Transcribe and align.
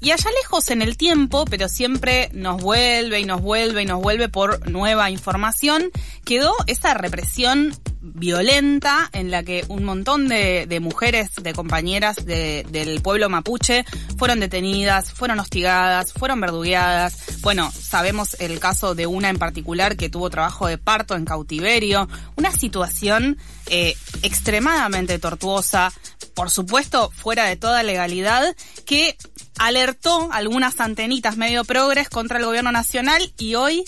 Y 0.00 0.12
allá 0.12 0.30
lejos 0.42 0.70
en 0.70 0.80
el 0.80 0.96
tiempo, 0.96 1.44
pero 1.44 1.68
siempre 1.68 2.30
nos 2.32 2.62
vuelve 2.62 3.20
y 3.20 3.26
nos 3.26 3.42
vuelve 3.42 3.82
y 3.82 3.86
nos 3.86 4.00
vuelve 4.00 4.28
por 4.30 4.68
nueva 4.68 5.10
información, 5.10 5.90
quedó 6.24 6.54
esa 6.66 6.94
represión 6.94 7.74
violenta 8.14 9.08
en 9.12 9.30
la 9.30 9.42
que 9.42 9.64
un 9.68 9.84
montón 9.84 10.28
de, 10.28 10.78
mujeres, 10.80 11.30
de 11.42 11.52
compañeras 11.52 12.16
del 12.24 13.00
pueblo 13.02 13.28
mapuche 13.28 13.84
fueron 14.18 14.40
detenidas, 14.40 15.12
fueron 15.12 15.40
hostigadas, 15.40 16.12
fueron 16.12 16.40
verdugueadas. 16.40 17.40
Bueno, 17.40 17.70
sabemos 17.72 18.36
el 18.40 18.60
caso 18.60 18.94
de 18.94 19.06
una 19.06 19.28
en 19.28 19.38
particular 19.38 19.96
que 19.96 20.10
tuvo 20.10 20.30
trabajo 20.30 20.66
de 20.66 20.78
parto 20.78 21.14
en 21.14 21.24
cautiverio. 21.24 22.08
Una 22.36 22.52
situación 22.52 23.38
eh, 23.66 23.96
extremadamente 24.22 25.18
tortuosa, 25.18 25.92
por 26.34 26.50
supuesto 26.50 27.10
fuera 27.10 27.46
de 27.46 27.56
toda 27.56 27.82
legalidad, 27.82 28.54
que 28.86 29.16
alertó 29.58 30.30
algunas 30.32 30.80
antenitas 30.80 31.36
medio 31.36 31.64
progres 31.64 32.08
contra 32.08 32.38
el 32.38 32.44
gobierno 32.44 32.72
nacional 32.72 33.32
y 33.38 33.54
hoy, 33.54 33.84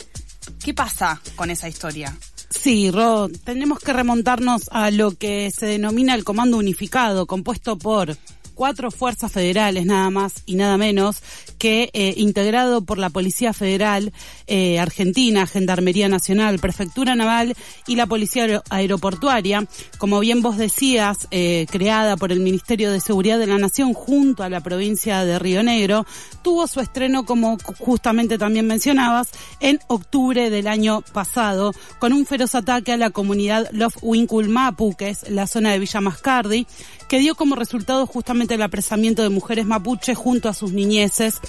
¿qué 0.63 0.75
pasa 0.75 1.21
con 1.37 1.51
esa 1.51 1.69
historia? 1.69 2.17
Sí, 2.55 2.91
Ro, 2.91 3.29
tenemos 3.45 3.79
que 3.79 3.93
remontarnos 3.93 4.69
a 4.71 4.91
lo 4.91 5.13
que 5.13 5.51
se 5.51 5.67
denomina 5.67 6.15
el 6.15 6.23
Comando 6.23 6.59
Unificado, 6.59 7.27
compuesto 7.27 7.79
por 7.79 8.17
cuatro 8.55 8.91
fuerzas 8.91 9.33
federales 9.33 9.87
nada 9.87 10.11
más 10.11 10.43
y 10.47 10.57
nada 10.57 10.77
menos 10.77 11.23
que 11.59 11.91
eh, 11.93 12.15
integrado 12.17 12.83
por 12.85 12.99
la 12.99 13.11
Policía 13.11 13.53
Federal 13.53 14.13
eh, 14.47 14.79
Argentina, 14.79 15.47
Gendarmería 15.47 16.09
Nacional, 16.09 16.59
Prefectura 16.59 17.15
Naval 17.15 17.55
y 17.87 17.97
la 17.97 18.07
Policía 18.07 18.63
Aeroportuaria, 18.71 19.67
como 19.99 20.21
bien 20.21 20.43
vos 20.43 20.59
decías, 20.59 21.29
eh, 21.31 21.67
creada 21.71 22.17
por 22.17 22.33
el 22.33 22.41
Ministerio 22.41 22.91
de 22.91 23.01
Seguridad 23.01 23.39
de 23.39 23.47
la 23.47 23.59
Nación 23.59 23.95
junto 23.95 24.43
a 24.43 24.49
la 24.49 24.61
provincia 24.61 25.25
de 25.25 25.39
Río 25.39 25.63
Negro, 25.63 26.05
tuvo 26.43 26.67
su 26.67 26.81
estreno, 26.81 27.25
como 27.25 27.59
justamente 27.79 28.39
también 28.39 28.67
mencionabas, 28.67 29.29
en 29.61 29.79
octubre 29.87 30.51
del 30.51 30.67
año 30.67 31.03
pasado, 31.13 31.73
con 31.99 32.13
un 32.13 32.27
feroz 32.27 32.55
ataque 32.55 32.93
a 32.93 32.97
la 32.97 33.11
comunidad 33.11 33.69
Love 33.73 33.99
Winkle 34.03 34.49
Mapu, 34.49 34.95
que 34.95 35.11
es 35.11 35.31
la 35.31 35.47
zona 35.47 35.73
de 35.73 35.79
Villa 35.79 36.01
Mascardi, 36.01 36.67
que 37.13 37.19
dio 37.19 37.35
como 37.35 37.57
resultado 37.57 38.07
justamente 38.07 38.55
el 38.55 38.63
apresamiento 38.63 39.23
de 39.23 39.29
mujeres 39.29 39.67
mapuches 39.67 40.17
junto 40.17 40.49
a 40.49 40.55
sus 40.55 40.73
niñeces, 40.73 41.41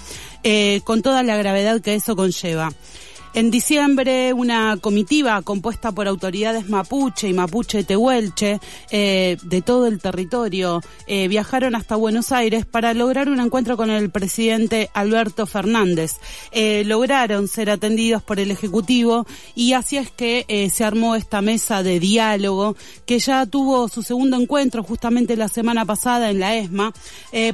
eh, 0.44 0.81
con 0.83 1.02
toda 1.02 1.23
la 1.23 1.38
gravedad 1.38 1.80
que 1.80 1.95
eso 1.95 2.17
conlleva. 2.17 2.73
En 3.36 3.50
diciembre, 3.50 4.31
una 4.31 4.78
comitiva 4.80 5.42
compuesta 5.42 5.92
por 5.92 6.08
autoridades 6.08 6.70
mapuche 6.70 7.28
y 7.28 7.34
mapuche 7.34 7.84
tehuelche 7.84 8.59
eh, 8.92 9.38
de 9.42 9.62
todo 9.64 9.88
el 9.88 10.00
territorio 10.00 10.81
eh, 11.08 11.28
viajaron 11.28 11.73
hasta 11.73 11.95
Buenos 11.95 12.31
Aires 12.31 12.67
para 12.67 12.94
lograr 12.94 13.30
un 13.30 13.39
encuentro 13.39 13.76
con 13.76 13.89
el 13.89 14.11
presidente 14.11 14.92
Alberto 14.94 15.48
Fernández. 15.48 16.17
Eh, 16.52 16.84
lograron 16.86 17.48
ser 17.48 17.72
atendidos 17.72 18.22
por 18.22 18.39
el 18.39 18.52
Ejecutivo 18.52 19.26
y 19.56 19.73
así 19.73 19.98
es 19.98 20.11
que 20.11 20.70
se 20.72 20.84
armó 20.84 21.16
esta 21.16 21.42
mesa 21.42 21.81
de 21.81 22.00
diálogo 22.00 22.76
que 23.08 23.17
ya 23.17 23.48
tuvo 23.48 23.89
su 23.89 24.04
segundo 24.04 24.39
encuentro 24.39 24.84
justamente 24.84 25.36
la 25.38 25.48
semana 25.48 25.86
pasada 25.86 26.30
en 26.30 26.39
la 26.39 26.56
ESMA 26.56 26.94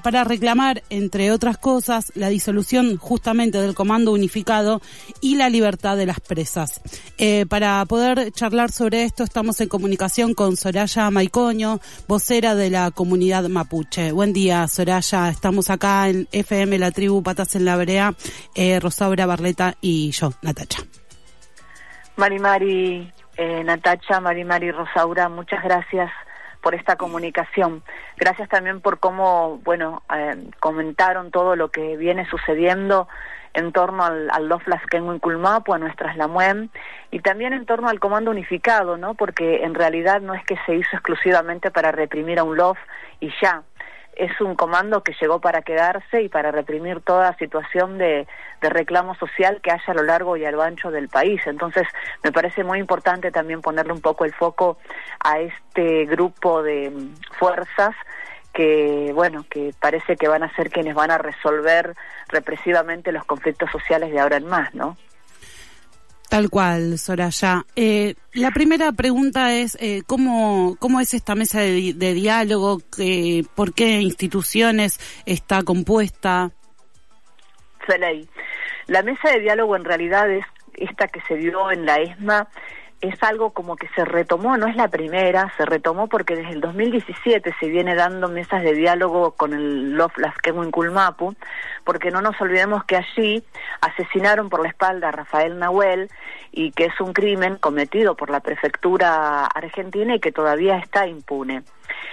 para 0.04 0.26
reclamar, 0.26 0.84
entre 0.90 1.32
otras 1.32 1.58
cosas, 1.58 2.12
la 2.16 2.28
disolución 2.28 2.98
justamente 2.98 3.62
del 3.62 3.76
Comando 3.76 4.12
Unificado 4.12 4.82
y 5.22 5.36
la 5.36 5.48
libertad 5.50 5.69
de 5.78 6.06
las 6.06 6.20
presas. 6.20 6.82
Eh, 7.18 7.46
para 7.48 7.86
poder 7.86 8.32
charlar 8.32 8.72
sobre 8.72 9.04
esto 9.04 9.24
estamos 9.24 9.62
en 9.62 9.70
comunicación 9.70 10.34
con 10.34 10.58
Soraya 10.58 11.12
Maicoño, 11.12 11.80
vocera 12.08 12.56
de 12.56 12.72
la 12.72 12.90
comunidad 12.90 13.48
mapuche. 13.50 14.12
Buen 14.12 14.34
día, 14.34 14.68
Soraya. 14.68 15.30
Estamos 15.30 15.70
acá 15.70 16.10
en 16.10 16.28
FM 16.32 16.80
La 16.80 16.92
Tribu 16.92 17.22
Patas 17.22 17.56
en 17.56 17.66
la 17.66 17.78
Brea, 17.78 18.14
eh, 18.56 18.80
Rosaura 18.80 19.28
Barleta 19.28 19.76
y 19.80 20.10
yo, 20.12 20.32
Natacha. 20.42 20.80
Mari 22.16 22.40
Mari, 22.40 23.14
eh, 23.38 23.64
Natacha, 23.64 24.20
Mari 24.20 24.44
Mari, 24.44 24.72
Rosaura, 24.72 25.30
muchas 25.30 25.64
gracias 25.64 26.10
por 26.62 26.74
esta 26.74 26.96
comunicación. 26.96 27.84
Gracias 28.18 28.50
también 28.50 28.82
por 28.82 29.00
cómo, 29.00 29.60
bueno, 29.64 30.02
eh, 30.14 30.50
comentaron 30.60 31.30
todo 31.30 31.56
lo 31.56 31.70
que 31.70 31.96
viene 31.96 32.28
sucediendo 32.28 33.08
en 33.54 33.72
torno 33.72 34.04
al, 34.04 34.30
al 34.32 34.50
en 34.92 35.20
Culmapu, 35.20 35.74
a 35.74 35.80
nuestras 35.80 36.16
Lamuen, 36.18 36.70
y 37.12 37.20
también 37.20 37.54
en 37.54 37.66
torno 37.66 37.90
al 37.90 38.00
comando 38.00 38.32
unificado, 38.32 38.98
¿no? 38.98 39.16
Porque 39.16 39.64
en 39.64 39.74
realidad 39.74 40.22
no 40.22 40.34
es 40.34 40.44
que 40.46 40.58
se 40.66 40.76
hizo 40.76 40.90
exclusivamente 40.94 41.72
para 41.72 41.92
reprimir 41.92 42.40
a 42.40 42.44
un 42.44 42.58
LOF 42.58 42.78
y 43.20 43.32
ya. 43.42 43.64
Es 44.16 44.42
un 44.42 44.56
comando 44.56 45.02
que 45.02 45.14
llegó 45.22 45.40
para 45.40 45.62
quedarse 45.62 46.22
y 46.22 46.30
para 46.30 46.52
reprimir 46.52 47.00
toda 47.00 47.38
situación 47.38 47.98
de, 47.98 48.28
de 48.60 48.70
reclamo 48.70 49.16
social 49.16 49.62
que 49.62 49.72
haya 49.72 49.84
a 49.88 49.94
lo 49.94 50.04
largo 50.04 50.36
y 50.36 50.44
a 50.44 50.52
lo 50.52 50.62
ancho 50.62 50.92
del 50.92 51.08
país. 51.08 51.42
Entonces, 51.46 51.88
me 52.22 52.34
parece 52.34 52.66
muy 52.66 52.80
importante 52.80 53.32
también 53.32 53.62
ponerle 53.62 53.94
un 53.94 54.02
poco 54.02 54.26
el 54.26 54.34
foco 54.34 54.78
a 55.24 55.40
este 55.40 56.06
grupo 56.06 56.62
de 56.64 56.92
fuerzas 57.38 57.96
que 58.60 59.14
bueno 59.14 59.46
que 59.50 59.74
parece 59.80 60.18
que 60.18 60.28
van 60.28 60.44
a 60.44 60.54
ser 60.54 60.70
quienes 60.70 60.94
van 60.94 61.12
a 61.12 61.18
resolver 61.18 61.96
represivamente 62.28 63.14
los 63.14 63.24
conflictos 63.24 63.72
sociales 63.72 64.12
de 64.12 64.20
ahora 64.20 64.36
en 64.36 64.48
más, 64.48 64.74
¿no? 64.76 64.98
Tal 66.28 66.50
cual, 66.50 67.00
Soraya. 67.00 67.66
Eh, 67.78 68.16
la 68.34 68.52
primera 68.52 68.92
pregunta 68.92 69.54
es 69.54 69.78
eh, 69.80 70.02
¿cómo, 70.06 70.76
cómo 70.78 71.00
es 71.00 71.14
esta 71.14 71.36
mesa 71.36 71.62
de, 71.62 71.94
diálogo, 71.94 72.82
eh, 72.98 73.44
por 73.56 73.74
qué 73.74 74.02
instituciones 74.02 75.00
está 75.26 75.64
compuesta. 75.64 76.52
La 78.88 79.02
mesa 79.04 79.32
de 79.32 79.40
diálogo 79.40 79.78
en 79.78 79.86
realidad 79.86 80.30
es 80.30 80.46
esta 80.74 81.08
que 81.08 81.22
se 81.30 81.38
dio 81.38 81.72
en 81.72 81.86
la 81.86 81.96
ESMA 81.96 82.50
es 83.02 83.22
algo 83.24 83.52
como 83.52 83.76
que 83.78 83.88
se 83.96 84.04
retomó, 84.04 84.58
no 84.58 84.68
es 84.68 84.76
la 84.76 84.90
primera, 84.90 85.54
se 85.58 85.66
retomó 85.66 86.08
porque 86.08 86.36
desde 86.36 86.52
el 86.52 86.62
2017 86.62 87.54
se 87.60 87.68
viene 87.68 87.96
dando 87.96 88.28
mesas 88.28 88.62
de 88.62 88.74
diálogo 88.74 89.32
con 89.32 89.54
el 89.54 89.94
Love 89.94 90.18
en 90.44 90.72
Culmapu, 90.72 91.36
porque 91.86 92.12
no 92.12 92.22
nos 92.22 92.40
olvidemos 92.42 92.84
que 92.84 92.98
allí 92.98 93.44
asesinaron 93.82 94.50
por 94.50 94.62
la 94.62 94.70
espalda 94.70 95.10
a 95.10 95.12
Rafael 95.12 95.58
Nahuel 95.60 96.10
y 96.52 96.72
que 96.72 96.86
es 96.86 97.00
un 97.00 97.14
crimen 97.14 97.56
cometido 97.56 98.16
por 98.16 98.30
la 98.30 98.42
prefectura 98.42 99.46
argentina 99.46 100.16
y 100.16 100.20
que 100.20 100.32
todavía 100.32 100.78
está 100.78 101.08
impune. 101.08 101.64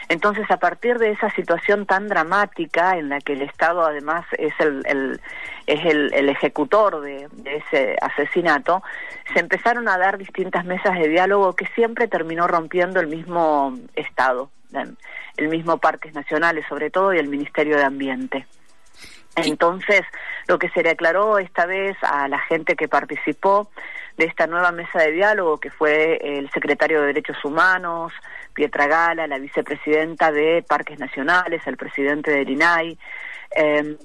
Entonces, 0.09 0.48
a 0.50 0.59
partir 0.59 0.98
de 0.98 1.10
esa 1.10 1.31
situación 1.31 1.87
tan 1.87 2.09
dramática 2.09 2.97
en 2.97 3.09
la 3.09 3.20
que 3.20 3.32
el 3.32 3.42
Estado 3.42 3.84
además 3.84 4.25
es 4.38 4.53
el, 4.60 5.20
es 5.66 5.84
el, 5.84 6.28
ejecutor 6.28 7.00
de, 7.00 7.28
ese 7.44 7.97
asesinato, 8.00 8.82
se 9.32 9.41
empezaron 9.41 9.88
a 9.88 9.98
dar 9.98 10.19
distintas 10.19 10.65
mesas 10.65 10.98
de 10.98 11.09
diálogo 11.09 11.54
que 11.54 11.66
siempre 11.75 12.09
terminó 12.09 12.47
rompiendo 12.47 13.00
el 13.00 13.09
mismo 13.09 13.76
Estado, 13.94 14.50
el 15.36 15.48
mismo 15.48 15.78
Parques 15.78 16.15
Nacionales 16.15 16.65
sobre 16.69 16.91
todo 16.91 17.15
y 17.15 17.19
el 17.19 17.28
Ministerio 17.28 17.76
de 17.76 17.84
Ambiente. 17.84 18.47
Entonces, 19.36 20.03
lo 20.48 20.59
que 20.59 20.70
se 20.70 20.82
le 20.82 20.91
aclaró 20.91 21.38
esta 21.38 21.66
vez 21.66 21.97
a 22.03 22.26
la 22.28 22.38
gente 22.38 22.75
que 22.75 22.88
participó 22.88 23.70
de 24.16 24.25
esta 24.25 24.47
nueva 24.47 24.72
mesa 24.72 25.00
de 25.00 25.12
diálogo, 25.12 25.59
que 25.59 25.70
fue 25.70 26.16
el 26.22 26.50
secretario 26.50 27.00
de 27.00 27.09
Derechos 27.09 27.44
Humanos, 27.44 28.12
Pietra 28.56 28.87
Gala, 28.87 29.27
la 29.27 29.39
vicepresidenta 29.39 30.33
de 30.33 30.65
Parques 30.67 30.99
Nacionales, 30.99 31.61
el 31.67 31.77
presidente 31.77 32.31
del 32.31 32.49
INAI, 32.49 32.99
em, 33.50 33.97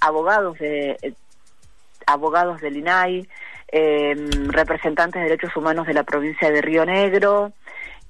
abogados 0.00 0.58
de 0.58 0.96
abogados 2.06 2.60
del 2.60 2.76
INAI, 2.76 3.28
em, 3.68 4.48
representantes 4.48 5.22
de 5.22 5.28
derechos 5.28 5.56
humanos 5.56 5.86
de 5.86 5.94
la 5.94 6.02
provincia 6.02 6.50
de 6.50 6.60
Río 6.60 6.84
Negro 6.84 7.52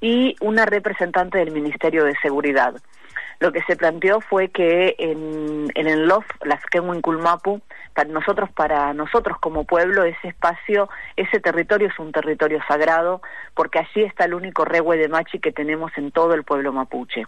y 0.00 0.34
una 0.40 0.64
representante 0.64 1.36
del 1.36 1.50
Ministerio 1.50 2.04
de 2.04 2.16
Seguridad. 2.22 2.74
Lo 3.40 3.52
que 3.52 3.62
se 3.62 3.74
planteó 3.74 4.20
fue 4.20 4.48
que 4.48 4.94
en, 4.98 5.72
en 5.74 5.88
el 5.88 6.06
LOF, 6.06 6.26
las 6.44 6.60
Kulmapu, 7.02 7.60
para 7.94 8.08
nosotros, 8.10 8.50
para 8.52 8.92
nosotros 8.92 9.38
como 9.40 9.64
pueblo, 9.64 10.04
ese 10.04 10.28
espacio, 10.28 10.88
ese 11.16 11.40
territorio 11.40 11.88
es 11.88 11.98
un 11.98 12.12
territorio 12.12 12.60
sagrado, 12.68 13.22
porque 13.54 13.78
allí 13.78 14.04
está 14.04 14.26
el 14.26 14.34
único 14.34 14.64
regue 14.64 14.98
de 14.98 15.08
machi 15.08 15.38
que 15.38 15.52
tenemos 15.52 15.90
en 15.96 16.12
todo 16.12 16.34
el 16.34 16.44
pueblo 16.44 16.72
mapuche 16.72 17.24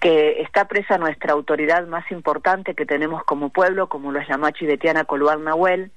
que 0.00 0.42
está 0.42 0.66
presa 0.68 0.96
nuestra 0.96 1.32
autoridad 1.32 1.86
más 1.86 2.08
importante 2.12 2.74
que 2.74 2.86
tenemos 2.86 3.24
como 3.24 3.48
pueblo, 3.48 3.88
como 3.88 4.12
lo 4.12 4.20
es 4.20 4.28
la 4.28 4.38
Machi 4.38 4.64
de 4.64 4.78
Tiana 4.78 5.04
Coluar 5.04 5.40
Nahuel, 5.40 5.90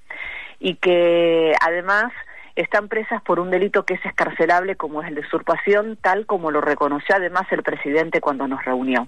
y 0.59 0.75
que 0.75 1.53
además 1.61 2.11
están 2.55 2.87
presas 2.87 3.21
por 3.21 3.39
un 3.39 3.49
delito 3.49 3.85
que 3.85 3.95
es 3.95 4.05
escarcelable 4.05 4.75
como 4.75 5.01
es 5.01 5.07
el 5.07 5.15
de 5.15 5.21
usurpación, 5.21 5.97
tal 6.01 6.25
como 6.25 6.51
lo 6.51 6.61
reconoció 6.61 7.15
además 7.15 7.47
el 7.51 7.63
presidente 7.63 8.21
cuando 8.21 8.47
nos 8.47 8.63
reunió, 8.65 9.07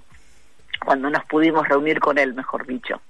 cuando 0.83 1.09
nos 1.09 1.23
pudimos 1.25 1.67
reunir 1.67 1.99
con 1.99 2.17
él, 2.17 2.33
mejor 2.33 2.65
dicho. 2.65 3.01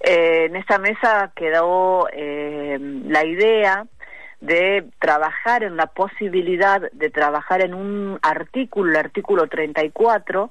Eh, 0.00 0.46
en 0.46 0.56
esta 0.56 0.78
mesa 0.78 1.32
quedó 1.34 2.08
eh, 2.12 2.78
la 2.80 3.24
idea 3.24 3.86
de 4.40 4.84
trabajar 5.00 5.64
en 5.64 5.76
la 5.76 5.86
posibilidad 5.86 6.80
de 6.92 7.10
trabajar 7.10 7.60
en 7.60 7.74
un 7.74 8.18
artículo, 8.22 8.90
el 8.90 8.96
artículo 8.96 9.48
34, 9.48 10.50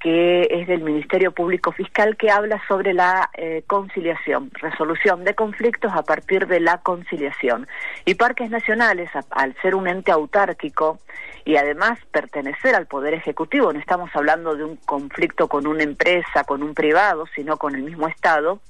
que 0.00 0.46
es 0.50 0.68
del 0.68 0.82
Ministerio 0.82 1.32
Público 1.32 1.72
Fiscal, 1.72 2.16
que 2.16 2.30
habla 2.30 2.62
sobre 2.68 2.94
la 2.94 3.30
eh, 3.34 3.64
conciliación, 3.66 4.50
resolución 4.54 5.24
de 5.24 5.34
conflictos 5.34 5.92
a 5.92 6.02
partir 6.02 6.46
de 6.46 6.60
la 6.60 6.78
conciliación. 6.78 7.66
Y 8.04 8.14
parques 8.14 8.50
nacionales, 8.50 9.10
al 9.30 9.54
ser 9.60 9.74
un 9.74 9.88
ente 9.88 10.12
autárquico 10.12 10.98
y 11.44 11.56
además 11.56 11.98
pertenecer 12.12 12.74
al 12.74 12.86
Poder 12.86 13.14
Ejecutivo, 13.14 13.72
no 13.72 13.80
estamos 13.80 14.10
hablando 14.14 14.54
de 14.54 14.64
un 14.64 14.76
conflicto 14.76 15.48
con 15.48 15.66
una 15.66 15.82
empresa, 15.82 16.44
con 16.44 16.62
un 16.62 16.74
privado, 16.74 17.26
sino 17.34 17.56
con 17.56 17.74
el 17.74 17.82
mismo 17.82 18.06
Estado, 18.06 18.60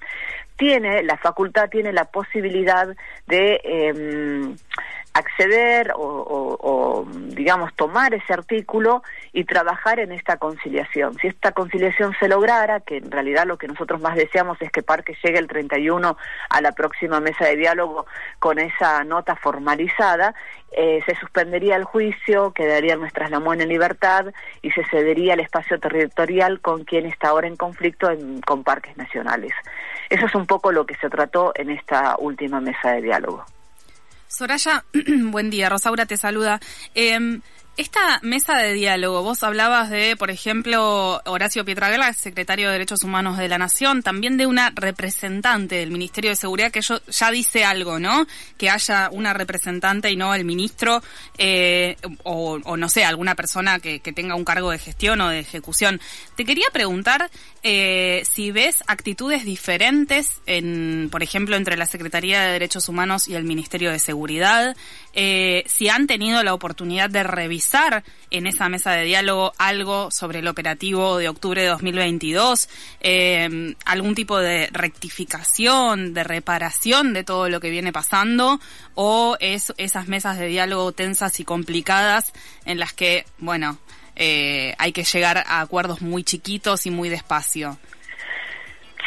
tiene 0.59 1.03
la 1.05 1.17
facultad, 1.17 1.71
tiene 1.71 1.93
la 1.93 2.05
posibilidad 2.05 2.89
de 3.27 3.61
eh, 3.65 4.55
acceder 5.15 5.93
o, 5.97 7.07
digamos, 7.11 7.75
tomar 7.75 8.15
ese 8.15 8.33
artículo 8.33 9.03
y 9.33 9.45
trabajar 9.45 9.99
en 10.01 10.13
esta 10.13 10.37
conciliación. 10.37 11.15
Si 11.21 11.27
esta 11.27 11.53
conciliación 11.53 12.15
se 12.21 12.29
lograra, 12.29 12.81
que 12.81 12.99
en 12.99 13.11
realidad 13.11 13.47
lo 13.47 13.59
que 13.59 13.69
nosotros 13.69 14.01
más 14.01 14.17
deseamos 14.17 14.61
es 14.61 14.71
que 14.71 14.83
Parque 14.83 15.17
llegue 15.23 15.39
el 15.39 15.49
31 15.49 16.17
a 16.51 16.61
la 16.61 16.73
próxima 16.73 17.21
mesa 17.21 17.47
de 17.47 17.57
diálogo 17.57 18.07
con 18.39 18.59
esa 18.59 19.03
nota 19.05 19.37
formalizada, 19.37 20.35
eh, 20.73 21.01
se 21.07 21.15
suspendería 21.17 21.77
el 21.77 21.85
juicio, 21.85 22.53
quedaría 22.53 22.97
nuestras 22.97 23.31
Lamuén 23.31 23.61
en 23.61 23.69
libertad 23.69 24.27
y 24.63 24.71
se 24.71 24.85
cedería 24.85 25.35
el 25.35 25.41
espacio 25.41 25.79
territorial 25.81 26.61
con 26.61 26.85
quien 26.85 27.07
está 27.07 27.29
ahora 27.29 27.49
en 27.49 27.57
conflicto 27.57 28.09
con 28.47 28.65
parques 28.65 28.97
nacionales. 28.97 29.53
Eso 30.09 30.27
es 30.27 30.35
un 30.35 30.47
poco 30.47 30.73
lo 30.73 30.87
que 30.87 30.95
se 30.97 31.11
trató 31.11 31.53
en 31.55 31.71
esta 31.71 32.17
última 32.19 32.61
mesa 32.61 32.93
de 32.93 33.03
diálogo. 33.03 33.45
Soraya, 34.27 34.85
buen 35.31 35.51
día. 35.51 35.69
Rosaura 35.69 36.07
te 36.07 36.17
saluda. 36.17 36.61
Eh, 36.95 37.41
esta 37.79 38.19
mesa 38.23 38.57
de 38.57 38.73
diálogo, 38.73 39.23
vos 39.23 39.45
hablabas 39.45 39.89
de, 39.89 40.17
por 40.17 40.33
ejemplo, 40.33 41.23
Horacio 41.25 41.65
Pietraguela, 41.65 42.13
secretario 42.13 42.67
de 42.67 42.73
Derechos 42.73 43.05
Humanos 43.05 43.39
de 43.39 43.47
la 43.47 43.57
Nación, 43.57 44.03
también 44.03 44.37
de 44.37 44.47
una 44.47 44.73
representante 44.75 45.77
del 45.77 45.93
Ministerio 45.93 46.31
de 46.31 46.37
Seguridad, 46.37 46.73
que 46.73 46.81
ya 46.81 47.31
dice 47.31 47.65
algo, 47.65 48.01
¿no? 48.01 48.27
Que 48.57 48.69
haya 48.69 49.09
una 49.13 49.33
representante 49.33 50.11
y 50.11 50.17
no 50.17 50.35
el 50.35 50.45
ministro, 50.45 51.05
eh, 51.39 51.97
o, 52.25 52.59
no 52.77 52.89
sé, 52.89 53.05
alguna 53.05 53.37
persona 53.37 53.79
que, 53.79 54.01
tenga 54.01 54.35
un 54.35 54.45
cargo 54.45 54.73
de 54.73 54.79
gestión 54.79 55.21
o 55.21 55.29
de 55.29 55.39
ejecución. 55.39 56.01
Te 56.35 56.45
quería 56.45 56.67
preguntar 56.73 57.31
eh, 57.63 58.25
si 58.29 58.51
ves 58.51 58.83
actitudes 58.89 59.45
diferentes, 59.45 60.41
en, 60.47 61.11
por 61.13 61.23
ejemplo, 61.23 61.55
entre 61.55 61.77
la 61.77 61.87
Secretaría 61.87 62.41
de 62.41 62.53
Derechos 62.53 62.89
Humanos 62.89 63.29
y 63.29 63.37
el 63.37 63.45
Ministerio 63.45 63.93
de 63.93 64.01
Seguridad, 64.01 64.75
eh, 65.13 65.63
si 65.69 65.89
han 65.89 66.09
tenido 66.09 66.43
la 66.43 66.55
oportunidad 66.55 67.11
de 67.11 67.23
revisar 67.23 67.68
en 68.31 68.47
esa 68.47 68.69
mesa 68.69 68.93
de 68.93 69.05
diálogo 69.05 69.53
algo 69.59 70.11
sobre 70.11 70.39
el 70.39 70.49
operativo 70.49 71.19
de 71.19 71.29
octubre 71.29 71.63
de 71.63 71.69
2022, 71.69 72.69
eh, 73.01 73.75
algún 73.85 74.15
tipo 74.15 74.39
de 74.39 74.69
rectificación, 74.73 76.15
de 76.15 76.25
reparación 76.25 77.13
de 77.13 77.25
todo 77.25 77.49
lo 77.49 77.61
que 77.61 77.71
viene 77.71 77.93
pasando, 77.93 78.59
o 78.95 79.37
es 79.41 79.75
esas 79.77 80.09
mesas 80.09 80.39
de 80.39 80.47
diálogo 80.47 80.93
tensas 80.93 81.41
y 81.41 81.45
complicadas 81.45 82.33
en 82.65 82.79
las 82.79 82.93
que, 82.93 83.25
bueno, 83.39 83.79
eh, 84.17 84.75
hay 84.79 84.93
que 84.93 85.05
llegar 85.05 85.39
a 85.39 85.61
acuerdos 85.61 86.01
muy 86.01 86.25
chiquitos 86.25 86.87
y 86.87 86.91
muy 86.91 87.09
despacio. 87.09 87.77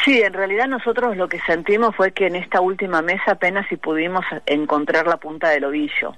Sí, 0.04 0.20
en 0.20 0.32
realidad 0.32 0.68
nosotros 0.68 1.16
lo 1.16 1.28
que 1.28 1.40
sentimos 1.40 1.94
fue 1.96 2.12
que 2.12 2.26
en 2.26 2.36
esta 2.36 2.60
última 2.60 3.02
mesa 3.02 3.32
apenas 3.32 3.66
si 3.68 3.76
pudimos 3.76 4.24
encontrar 4.46 5.06
la 5.06 5.16
punta 5.16 5.50
del 5.50 5.64
ovillo 5.64 6.16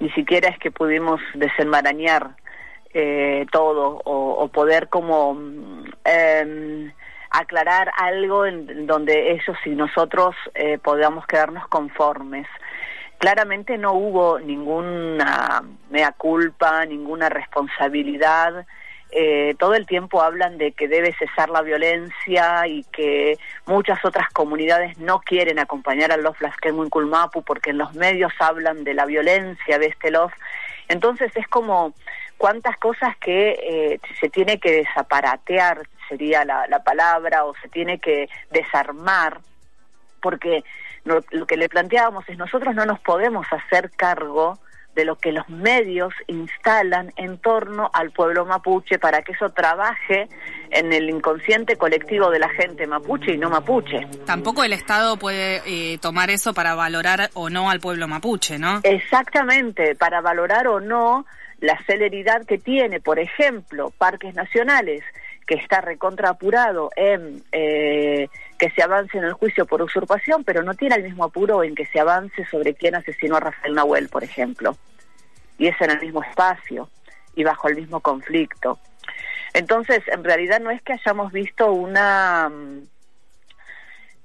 ni 0.00 0.10
siquiera 0.10 0.48
es 0.48 0.58
que 0.58 0.70
pudimos 0.70 1.20
desenmarañar 1.34 2.30
eh, 2.92 3.46
todo 3.52 4.00
o, 4.04 4.48
poder 4.48 4.88
como 4.88 5.38
em, 6.04 6.92
aclarar 7.30 7.92
algo 7.96 8.46
en 8.46 8.86
donde 8.86 9.32
ellos 9.32 9.56
y 9.64 9.70
nosotros 9.70 10.34
eh, 10.54 10.78
podamos 10.78 11.26
quedarnos 11.26 11.68
conformes. 11.68 12.48
Claramente 13.18 13.78
no 13.78 13.92
hubo 13.92 14.40
ninguna 14.40 15.62
mea 15.90 16.12
culpa, 16.12 16.84
ninguna 16.86 17.28
responsabilidad 17.28 18.66
eh, 19.12 19.54
todo 19.58 19.74
el 19.74 19.86
tiempo 19.86 20.22
hablan 20.22 20.56
de 20.56 20.72
que 20.72 20.86
debe 20.86 21.12
cesar 21.14 21.50
la 21.50 21.62
violencia 21.62 22.66
y 22.68 22.84
que 22.84 23.38
muchas 23.66 24.04
otras 24.04 24.28
comunidades 24.30 24.98
no 24.98 25.20
quieren 25.20 25.58
acompañar 25.58 26.12
a 26.12 26.16
los 26.16 26.36
Culmapu 26.90 27.42
porque 27.42 27.70
en 27.70 27.78
los 27.78 27.94
medios 27.94 28.32
hablan 28.38 28.84
de 28.84 28.94
la 28.94 29.06
violencia 29.06 29.78
de 29.78 29.86
este 29.86 30.10
los. 30.10 30.30
Entonces 30.88 31.32
es 31.34 31.48
como 31.48 31.92
cuántas 32.38 32.76
cosas 32.78 33.16
que 33.16 33.50
eh, 33.50 34.00
se 34.20 34.28
tiene 34.28 34.58
que 34.58 34.72
desaparatear, 34.72 35.82
sería 36.08 36.44
la, 36.44 36.66
la, 36.68 36.82
palabra, 36.82 37.44
o 37.44 37.54
se 37.56 37.68
tiene 37.68 37.98
que 37.98 38.28
desarmar, 38.50 39.40
porque 40.20 40.62
lo 41.04 41.46
que 41.46 41.56
le 41.56 41.68
planteábamos 41.68 42.28
es 42.28 42.38
nosotros 42.38 42.74
no 42.74 42.84
nos 42.84 43.00
podemos 43.00 43.46
hacer 43.52 43.90
cargo 43.90 44.58
de 44.94 45.04
lo 45.04 45.16
que 45.16 45.32
los 45.32 45.48
medios 45.48 46.12
instalan 46.26 47.12
en 47.16 47.38
torno 47.38 47.90
al 47.92 48.10
pueblo 48.10 48.44
mapuche 48.44 48.98
para 48.98 49.22
que 49.22 49.32
eso 49.32 49.50
trabaje 49.50 50.28
en 50.70 50.92
el 50.92 51.08
inconsciente 51.08 51.76
colectivo 51.76 52.30
de 52.30 52.38
la 52.38 52.48
gente 52.48 52.86
mapuche 52.86 53.32
y 53.32 53.38
no 53.38 53.50
mapuche. 53.50 54.06
Tampoco 54.26 54.64
el 54.64 54.72
Estado 54.72 55.16
puede 55.16 55.62
eh, 55.66 55.98
tomar 55.98 56.30
eso 56.30 56.54
para 56.54 56.74
valorar 56.74 57.30
o 57.34 57.50
no 57.50 57.70
al 57.70 57.80
pueblo 57.80 58.08
mapuche, 58.08 58.58
¿no? 58.58 58.80
Exactamente, 58.82 59.94
para 59.94 60.20
valorar 60.20 60.66
o 60.68 60.80
no 60.80 61.26
la 61.60 61.78
celeridad 61.86 62.44
que 62.46 62.58
tiene, 62.58 63.00
por 63.00 63.18
ejemplo, 63.18 63.92
parques 63.98 64.34
nacionales, 64.34 65.02
que 65.50 65.56
está 65.56 65.80
recontraapurado 65.80 66.90
en 66.94 67.42
eh, 67.50 68.28
que 68.56 68.70
se 68.70 68.84
avance 68.84 69.18
en 69.18 69.24
el 69.24 69.32
juicio 69.32 69.66
por 69.66 69.82
usurpación, 69.82 70.44
pero 70.44 70.62
no 70.62 70.74
tiene 70.74 70.94
el 70.94 71.02
mismo 71.02 71.24
apuro 71.24 71.64
en 71.64 71.74
que 71.74 71.86
se 71.86 71.98
avance 71.98 72.46
sobre 72.48 72.74
quién 72.74 72.94
asesinó 72.94 73.34
a 73.34 73.40
Rafael 73.40 73.74
Nahuel, 73.74 74.08
por 74.08 74.22
ejemplo. 74.22 74.76
Y 75.58 75.66
es 75.66 75.74
en 75.80 75.90
el 75.90 76.00
mismo 76.00 76.22
espacio 76.22 76.88
y 77.34 77.42
bajo 77.42 77.66
el 77.66 77.74
mismo 77.74 77.98
conflicto. 77.98 78.78
Entonces, 79.52 80.06
en 80.06 80.22
realidad 80.22 80.60
no 80.60 80.70
es 80.70 80.80
que 80.82 80.92
hayamos 80.92 81.32
visto 81.32 81.72
una, 81.72 82.48
mm, 82.48 82.82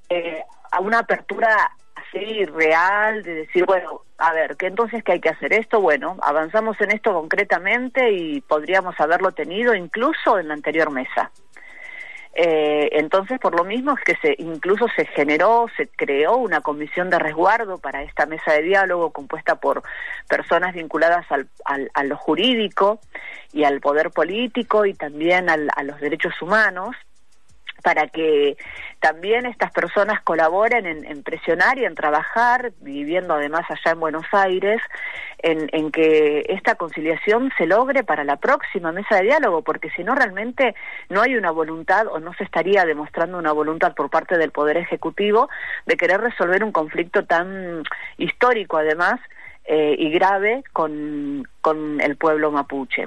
eh, 0.09 0.43
una 0.79 0.99
apertura 0.99 1.71
así 2.15 2.45
real 2.45 3.23
de 3.23 3.35
decir, 3.35 3.65
bueno, 3.65 4.01
a 4.17 4.33
ver, 4.33 4.55
¿qué 4.57 4.67
entonces 4.67 5.03
qué 5.03 5.13
hay 5.13 5.19
que 5.19 5.29
hacer 5.29 5.53
esto? 5.53 5.81
Bueno, 5.81 6.17
avanzamos 6.21 6.79
en 6.81 6.91
esto 6.91 7.13
concretamente 7.13 8.11
y 8.11 8.41
podríamos 8.41 8.99
haberlo 8.99 9.31
tenido 9.31 9.75
incluso 9.75 10.39
en 10.39 10.47
la 10.47 10.53
anterior 10.53 10.91
mesa. 10.91 11.31
Eh, 12.37 12.89
entonces, 12.91 13.39
por 13.39 13.55
lo 13.55 13.63
mismo 13.63 13.95
es 13.97 14.03
que 14.03 14.15
se 14.17 14.35
incluso 14.39 14.87
se 14.93 15.05
generó, 15.05 15.67
se 15.77 15.87
creó 15.87 16.35
una 16.35 16.59
comisión 16.59 17.09
de 17.09 17.17
resguardo 17.17 17.77
para 17.77 18.03
esta 18.03 18.25
mesa 18.25 18.51
de 18.51 18.61
diálogo 18.61 19.11
compuesta 19.11 19.55
por 19.55 19.83
personas 20.27 20.73
vinculadas 20.73 21.25
al, 21.29 21.47
a 21.93 22.03
lo 22.03 22.17
jurídico 22.17 22.99
y 23.53 23.63
al 23.63 23.79
poder 23.79 24.11
político 24.11 24.85
y 24.85 24.93
también 24.93 25.49
a 25.49 25.83
los 25.83 25.99
derechos 26.01 26.33
humanos 26.41 26.93
para 27.85 28.07
que 28.07 28.57
también 28.99 29.45
estas 29.45 29.71
personas 29.71 30.19
colaboren 30.23 30.87
en, 30.87 31.21
presionar 31.21 31.77
y 31.77 31.85
en 31.85 31.93
trabajar, 31.93 32.73
viviendo 32.81 33.35
además 33.35 33.63
allá 33.69 33.91
en 33.91 33.99
Buenos 33.99 34.25
Aires, 34.31 34.81
en, 35.37 35.91
que 35.91 36.47
esta 36.49 36.73
conciliación 36.73 37.51
se 37.59 37.67
logre 37.67 38.03
para 38.03 38.23
la 38.23 38.37
próxima 38.37 38.91
mesa 38.91 39.17
de 39.17 39.25
diálogo, 39.25 39.61
porque 39.61 39.91
si 39.91 40.03
no 40.03 40.15
realmente 40.15 40.73
no 41.09 41.21
hay 41.21 41.35
una 41.35 41.51
voluntad 41.51 42.07
o 42.07 42.19
no 42.19 42.33
se 42.33 42.43
estaría 42.43 42.85
demostrando 42.85 43.37
una 43.37 43.51
voluntad 43.51 43.93
por 43.93 44.09
parte 44.09 44.39
del 44.39 44.49
Poder 44.49 44.77
Ejecutivo 44.77 45.47
de 45.85 45.95
querer 45.95 46.21
resolver 46.21 46.63
un 46.63 46.71
conflicto 46.71 47.25
tan 47.25 47.83
histórico 48.17 48.77
además 48.77 49.19
eh, 49.65 49.95
y 49.95 50.09
grave 50.09 50.63
con, 50.73 51.47
con 51.61 52.01
el 52.01 52.17
pueblo 52.17 52.49
mapuche. 52.49 53.05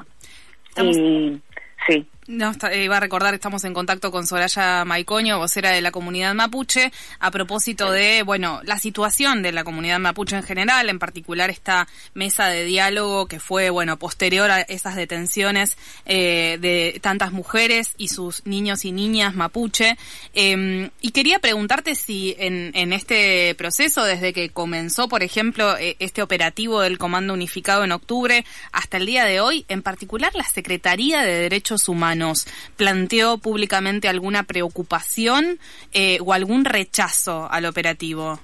Y 0.77 1.43
sí. 1.85 2.09
No, 2.29 2.53
eh, 2.71 2.85
iba 2.85 2.99
a 2.99 3.01
recordar, 3.01 3.33
estamos 3.33 3.65
en 3.65 3.73
contacto 3.73 4.11
con 4.13 4.27
Soraya 4.27 4.85
Maicoño, 4.85 5.39
vocera 5.39 5.71
de 5.71 5.81
la 5.81 5.91
comunidad 5.91 6.35
mapuche, 6.35 6.93
a 7.21 7.31
propósito 7.31 7.91
de, 7.91 8.23
bueno, 8.23 8.61
la 8.65 8.79
situación 8.79 9.43
de 9.43 9.51
la 9.51 9.65
comunidad 9.65 9.99
mapuche 9.99 10.37
en 10.37 10.43
general, 10.43 10.91
en 10.91 10.99
particular 10.99 11.49
esta 11.49 11.89
mesa 12.13 12.49
de 12.49 12.65
diálogo 12.65 13.29
que 13.29 13.41
fue, 13.41 13.71
bueno, 13.71 13.99
posterior 13.99 14.51
a 14.51 14.61
esas 14.61 14.95
detenciones 14.95 15.79
eh, 16.05 16.59
de 16.61 17.01
tantas 17.01 17.33
mujeres 17.33 17.95
y 17.97 18.09
sus 18.09 18.45
niños 18.45 18.85
y 18.85 18.93
niñas 18.93 19.35
mapuche. 19.35 19.97
Em, 20.35 20.91
y 21.01 21.13
quería 21.13 21.39
preguntarte 21.39 21.95
si 21.95 22.37
en, 22.39 22.73
en 22.75 22.93
este 22.93 23.55
proceso, 23.55 24.05
desde 24.05 24.35
que 24.35 24.51
comenzó, 24.51 25.09
por 25.09 25.23
ejemplo, 25.23 25.79
eh, 25.79 25.97
este 25.99 26.21
operativo 26.21 26.83
del 26.83 26.99
Comando 26.99 27.33
Unificado 27.33 27.85
en 27.85 27.93
octubre, 27.93 28.45
hasta 28.71 28.99
el 28.99 29.07
día 29.07 29.25
de 29.25 29.41
hoy, 29.41 29.65
en 29.69 29.81
particular 29.81 30.35
la 30.35 30.45
Secretaría 30.45 31.23
de 31.23 31.33
Derechos 31.33 31.89
Humanos, 31.89 32.18
planteó 32.77 33.39
públicamente 33.39 34.09
alguna 34.09 34.45
preocupación 34.45 35.59
eh, 35.93 36.19
o 36.25 36.33
algún 36.33 36.65
rechazo 36.65 37.49
al 37.51 37.67
operativo? 37.67 38.39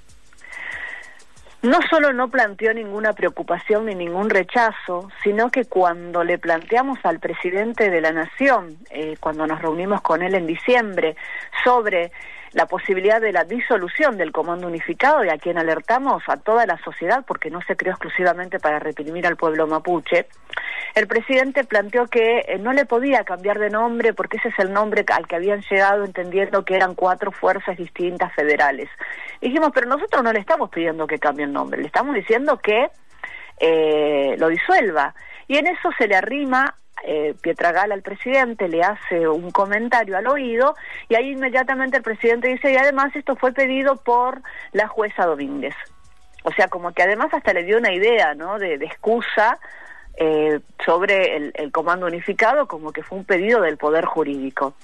no 1.64 1.78
solo 1.88 2.12
no 2.12 2.28
planteó 2.28 2.74
ninguna 2.74 3.14
preocupación 3.14 3.86
ni 3.86 3.94
ningún 3.94 4.28
rechazo, 4.28 5.08
sino 5.22 5.50
que 5.50 5.64
cuando 5.64 6.22
le 6.22 6.38
planteamos 6.38 6.98
al 7.04 7.20
presidente 7.20 7.88
de 7.88 8.02
la 8.02 8.12
Nación, 8.12 8.76
eh, 8.90 9.16
cuando 9.18 9.46
nos 9.46 9.62
reunimos 9.62 10.02
con 10.02 10.22
él 10.22 10.34
en 10.34 10.46
diciembre, 10.46 11.16
sobre 11.64 12.12
la 12.54 12.66
posibilidad 12.66 13.20
de 13.20 13.32
la 13.32 13.44
disolución 13.44 14.16
del 14.16 14.30
Comando 14.30 14.68
Unificado 14.68 15.24
y 15.24 15.28
a 15.28 15.38
quien 15.38 15.58
alertamos 15.58 16.22
a 16.28 16.36
toda 16.36 16.66
la 16.66 16.78
sociedad 16.78 17.24
porque 17.26 17.50
no 17.50 17.60
se 17.62 17.76
creó 17.76 17.92
exclusivamente 17.92 18.60
para 18.60 18.78
reprimir 18.78 19.26
al 19.26 19.36
pueblo 19.36 19.66
mapuche, 19.66 20.26
el 20.94 21.08
presidente 21.08 21.64
planteó 21.64 22.06
que 22.06 22.44
eh, 22.46 22.58
no 22.58 22.72
le 22.72 22.86
podía 22.86 23.24
cambiar 23.24 23.58
de 23.58 23.70
nombre 23.70 24.14
porque 24.14 24.36
ese 24.36 24.48
es 24.48 24.58
el 24.60 24.72
nombre 24.72 25.04
al 25.12 25.26
que 25.26 25.34
habían 25.34 25.62
llegado 25.62 26.04
entendiendo 26.04 26.64
que 26.64 26.76
eran 26.76 26.94
cuatro 26.94 27.32
fuerzas 27.32 27.76
distintas 27.76 28.32
federales. 28.34 28.88
dijimos, 29.40 29.70
pero 29.74 29.88
nosotros 29.88 30.22
no 30.22 30.32
le 30.32 30.38
estamos 30.38 30.70
pidiendo 30.70 31.08
que 31.08 31.18
cambie 31.18 31.46
el 31.46 31.52
nombre, 31.52 31.80
le 31.80 31.88
estamos 31.88 32.14
diciendo 32.14 32.58
que 32.58 32.88
eh, 33.58 34.36
lo 34.38 34.48
disuelva. 34.48 35.14
Y 35.48 35.58
en 35.58 35.66
eso 35.66 35.90
se 35.98 36.06
le 36.06 36.14
arrima 36.14 36.76
eh, 37.02 37.34
Pietragala 37.40 37.94
al 37.94 38.02
presidente, 38.02 38.68
le 38.68 38.82
hace 38.82 39.28
un 39.28 39.50
comentario 39.50 40.16
al 40.16 40.26
oído 40.26 40.74
y 41.08 41.14
ahí 41.14 41.32
inmediatamente 41.32 41.98
el 41.98 42.02
presidente 42.02 42.48
dice, 42.48 42.72
y 42.72 42.76
además 42.76 43.14
esto 43.14 43.36
fue 43.36 43.52
pedido 43.52 43.96
por 43.96 44.40
la 44.72 44.88
jueza 44.88 45.26
Domínguez. 45.26 45.74
O 46.44 46.52
sea, 46.52 46.68
como 46.68 46.92
que 46.92 47.02
además 47.02 47.32
hasta 47.32 47.52
le 47.52 47.64
dio 47.64 47.78
una 47.78 47.92
idea, 47.92 48.34
¿no? 48.34 48.58
De, 48.58 48.74
excusa 48.74 49.58
eh, 50.16 50.60
sobre 50.84 51.36
el, 51.36 51.52
el, 51.54 51.72
comando 51.72 52.06
unificado 52.06 52.68
como 52.68 52.92
que 52.92 53.02
fue 53.02 53.18
un 53.18 53.24
pedido 53.24 53.60
del 53.62 53.76
poder 53.76 54.04
jurídico. 54.04 54.74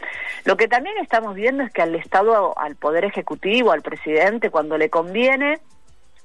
Lo 0.45 0.57
que 0.57 0.69
también 0.69 0.97
estamos 0.99 1.35
viendo 1.35 1.63
es 1.63 1.73
que 1.73 1.83
al 1.83 1.95
Estado, 1.95 2.59
al 2.59 2.77
poder 2.77 3.05
ejecutivo, 3.05 3.73
al 3.73 3.83
presidente, 3.83 4.51
cuando 4.51 4.77
le 4.77 4.91
conviene, 4.91 5.61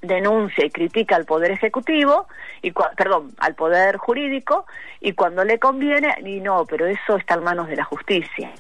denuncia 0.08 0.66
y 0.66 0.70
critica 0.70 1.16
al 1.16 1.26
poder 1.26 1.52
ejecutivo 1.52 2.28
y 2.62 2.72
perdón 2.72 3.34
al 3.40 3.56
poder 3.56 3.98
jurídico 3.98 4.66
y 5.02 5.14
cuando 5.14 5.44
le 5.44 5.60
conviene 5.60 6.16
y 6.24 6.40
no 6.42 6.66
pero 6.66 6.86
eso 6.88 7.18
está 7.18 7.36
en 7.36 7.44
manos 7.44 7.68
de 7.68 7.76
la 7.76 7.84
justicia. 7.84 8.52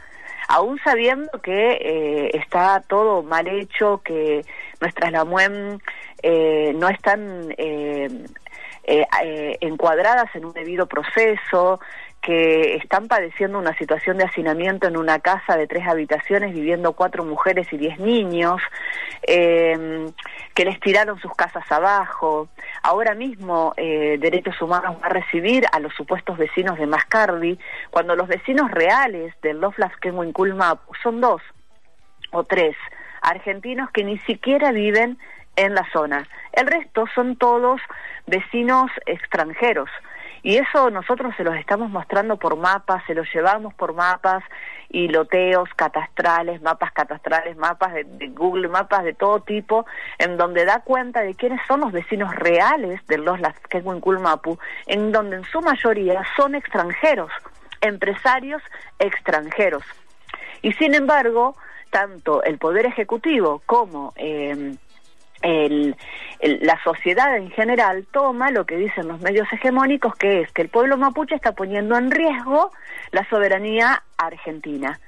Aún 0.48 0.80
sabiendo 0.84 1.32
que 1.42 1.72
eh, 1.72 2.32
está 2.34 2.84
todo 2.88 3.24
mal 3.24 3.48
hecho 3.48 4.02
que 4.04 4.46
nuestras 4.80 5.12
LAMUEM 5.12 5.80
eh, 6.22 6.72
no 6.76 6.88
están 6.88 7.54
eh, 7.58 8.08
eh, 8.88 9.58
encuadradas 9.62 10.28
en 10.36 10.46
un 10.46 10.54
debido 10.54 10.86
proceso 10.86 11.80
que 12.26 12.78
están 12.78 13.08
padeciendo 13.08 13.60
una 13.60 13.78
situación 13.78 14.18
de 14.18 14.24
hacinamiento 14.24 14.88
en 14.88 14.98
una 14.98 15.20
casa 15.20 15.58
de 15.58 15.68
tres 15.68 15.88
habitaciones, 15.88 16.56
viviendo 16.56 16.94
cuatro 16.94 17.24
mujeres 17.24 17.72
y 17.72 17.78
diez 17.78 18.00
niños, 18.00 18.60
eh, 19.28 20.08
que 20.56 20.66
les 20.66 20.80
tiraron 20.80 21.20
sus 21.20 21.32
casas 21.36 21.72
abajo. 21.72 22.50
Ahora 22.82 23.14
mismo 23.14 23.74
eh, 23.78 24.18
Derechos 24.20 24.60
Humanos 24.60 24.98
va 25.04 25.06
a 25.06 25.10
recibir 25.10 25.66
a 25.72 25.80
los 25.80 25.94
supuestos 25.94 26.36
vecinos 26.36 26.80
de 26.80 26.88
Mascardi, 26.88 27.60
cuando 27.92 28.16
los 28.16 28.28
vecinos 28.28 28.72
reales 28.72 29.36
del 29.44 29.62
Loflas 29.62 29.92
Kulma 30.34 30.80
son 31.04 31.22
dos 31.22 31.44
o 32.32 32.44
tres 32.44 32.76
argentinos 33.22 33.92
que 33.92 34.04
ni 34.04 34.18
siquiera 34.20 34.72
viven 34.72 35.20
en 35.58 35.76
la 35.76 35.88
zona. 35.94 36.28
El 36.54 36.66
resto 36.66 37.06
son 37.14 37.36
todos 37.36 37.80
vecinos 38.26 38.90
extranjeros 39.06 39.92
y 40.46 40.58
eso 40.58 40.92
nosotros 40.92 41.34
se 41.36 41.44
los 41.44 41.56
estamos 41.56 41.90
mostrando 41.90 42.38
por 42.38 42.56
mapas, 42.56 43.04
se 43.08 43.16
los 43.16 43.28
llevamos 43.34 43.74
por 43.74 43.96
mapas 43.96 44.44
y 44.90 45.08
loteos 45.08 45.68
catastrales, 45.76 46.62
mapas 46.62 46.92
catastrales, 46.92 47.58
mapas 47.58 47.96
de, 47.96 48.28
Google, 48.28 48.68
mapas 48.68 49.06
de 49.06 49.16
todo 49.16 49.40
tipo, 49.40 49.88
en 50.20 50.38
donde 50.38 50.64
da 50.64 50.82
cuenta 50.82 51.22
de 51.22 51.34
quiénes 51.34 51.60
son 51.68 51.80
los 51.80 51.92
vecinos 51.92 52.36
reales 52.36 53.02
de 53.08 53.18
los 53.18 53.40
Mapu, 54.22 54.60
en 54.86 55.12
donde 55.12 55.38
en 55.38 55.46
su 55.46 55.62
mayoría 55.62 56.22
son 56.38 56.54
extranjeros, 56.54 57.32
empresarios 57.82 58.62
extranjeros. 59.00 59.84
Y 60.62 60.74
sin 60.74 60.94
embargo, 60.94 61.56
tanto 61.90 62.44
el 62.44 62.60
Poder 62.60 62.86
Ejecutivo 62.86 63.64
como 63.66 64.14
eh, 64.16 64.76
el, 65.42 65.96
la 66.42 66.80
sociedad 66.84 67.36
en 67.38 67.52
general 67.52 68.06
toma 68.12 68.52
lo 68.52 68.66
que 68.66 68.78
dicen 68.78 69.08
los 69.08 69.22
medios 69.22 69.48
hegemónicos, 69.52 70.16
que 70.16 70.42
es 70.42 70.52
que 70.52 70.64
el 70.64 70.70
pueblo 70.70 70.98
mapuche 70.98 71.36
está 71.36 71.54
poniendo 71.54 71.98
en 71.98 72.12
riesgo 72.12 72.72
la 73.12 73.28
soberanía 73.30 74.04
argentina 74.18 75.00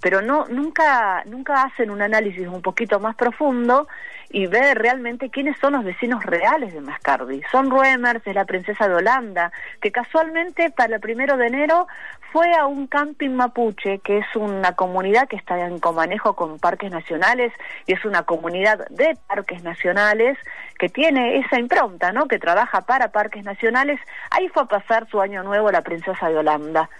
pero 0.00 0.20
no 0.20 0.46
nunca 0.48 1.22
nunca 1.24 1.62
hacen 1.62 1.90
un 1.90 2.02
análisis 2.02 2.46
un 2.46 2.62
poquito 2.62 3.00
más 3.00 3.16
profundo 3.16 3.88
y 4.30 4.46
ver 4.46 4.78
realmente 4.78 5.30
quiénes 5.30 5.56
son 5.58 5.74
los 5.74 5.84
vecinos 5.84 6.24
reales 6.24 6.72
de 6.74 6.80
Mascardi. 6.80 7.42
Son 7.50 7.70
Ruemers, 7.70 8.26
es 8.26 8.34
la 8.34 8.44
princesa 8.44 8.88
de 8.88 8.94
Holanda, 8.94 9.52
que 9.80 9.92
casualmente 9.92 10.70
para 10.70 10.96
el 10.96 11.00
primero 11.00 11.36
de 11.36 11.46
enero 11.46 11.86
fue 12.32 12.52
a 12.54 12.66
un 12.66 12.86
camping 12.86 13.30
mapuche, 13.30 14.00
que 14.00 14.18
es 14.18 14.26
una 14.36 14.72
comunidad 14.72 15.28
que 15.28 15.36
está 15.36 15.58
en 15.66 15.78
comanejo 15.78 16.34
con 16.34 16.58
parques 16.58 16.90
nacionales 16.90 17.52
y 17.86 17.94
es 17.94 18.04
una 18.04 18.24
comunidad 18.24 18.86
de 18.88 19.16
parques 19.26 19.62
nacionales 19.62 20.36
que 20.78 20.88
tiene 20.88 21.38
esa 21.38 21.58
impronta, 21.58 22.12
¿no? 22.12 22.26
Que 22.26 22.38
trabaja 22.38 22.82
para 22.82 23.08
parques 23.08 23.44
nacionales. 23.44 24.00
Ahí 24.30 24.48
fue 24.48 24.64
a 24.64 24.66
pasar 24.66 25.08
su 25.08 25.20
año 25.20 25.42
nuevo 25.44 25.70
la 25.70 25.82
princesa 25.82 26.28
de 26.28 26.36
Holanda. 26.36 26.90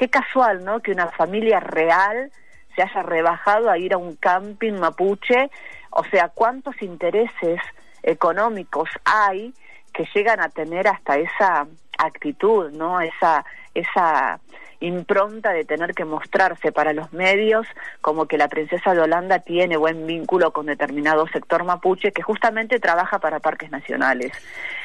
Qué 0.00 0.08
casual, 0.08 0.64
¿no? 0.64 0.80
Que 0.80 0.92
una 0.92 1.08
familia 1.08 1.60
real 1.60 2.32
se 2.74 2.80
haya 2.80 3.02
rebajado 3.02 3.68
a 3.68 3.76
ir 3.76 3.92
a 3.92 3.98
un 3.98 4.16
camping 4.16 4.72
mapuche, 4.72 5.50
o 5.90 6.02
sea, 6.04 6.30
cuántos 6.30 6.80
intereses 6.80 7.60
económicos 8.02 8.88
hay 9.04 9.52
que 9.92 10.08
llegan 10.14 10.40
a 10.40 10.48
tener 10.48 10.88
hasta 10.88 11.18
esa 11.18 11.66
actitud, 11.98 12.70
¿no? 12.70 13.02
Esa 13.02 13.44
esa 13.74 14.40
impronta 14.80 15.52
de 15.52 15.66
tener 15.66 15.92
que 15.92 16.06
mostrarse 16.06 16.72
para 16.72 16.94
los 16.94 17.12
medios 17.12 17.66
como 18.00 18.24
que 18.24 18.38
la 18.38 18.48
princesa 18.48 18.94
de 18.94 19.02
Holanda 19.02 19.40
tiene 19.40 19.76
buen 19.76 20.06
vínculo 20.06 20.50
con 20.50 20.64
determinado 20.64 21.26
sector 21.28 21.62
mapuche 21.64 22.10
que 22.12 22.22
justamente 22.22 22.80
trabaja 22.80 23.18
para 23.18 23.38
parques 23.38 23.70
nacionales. 23.70 24.32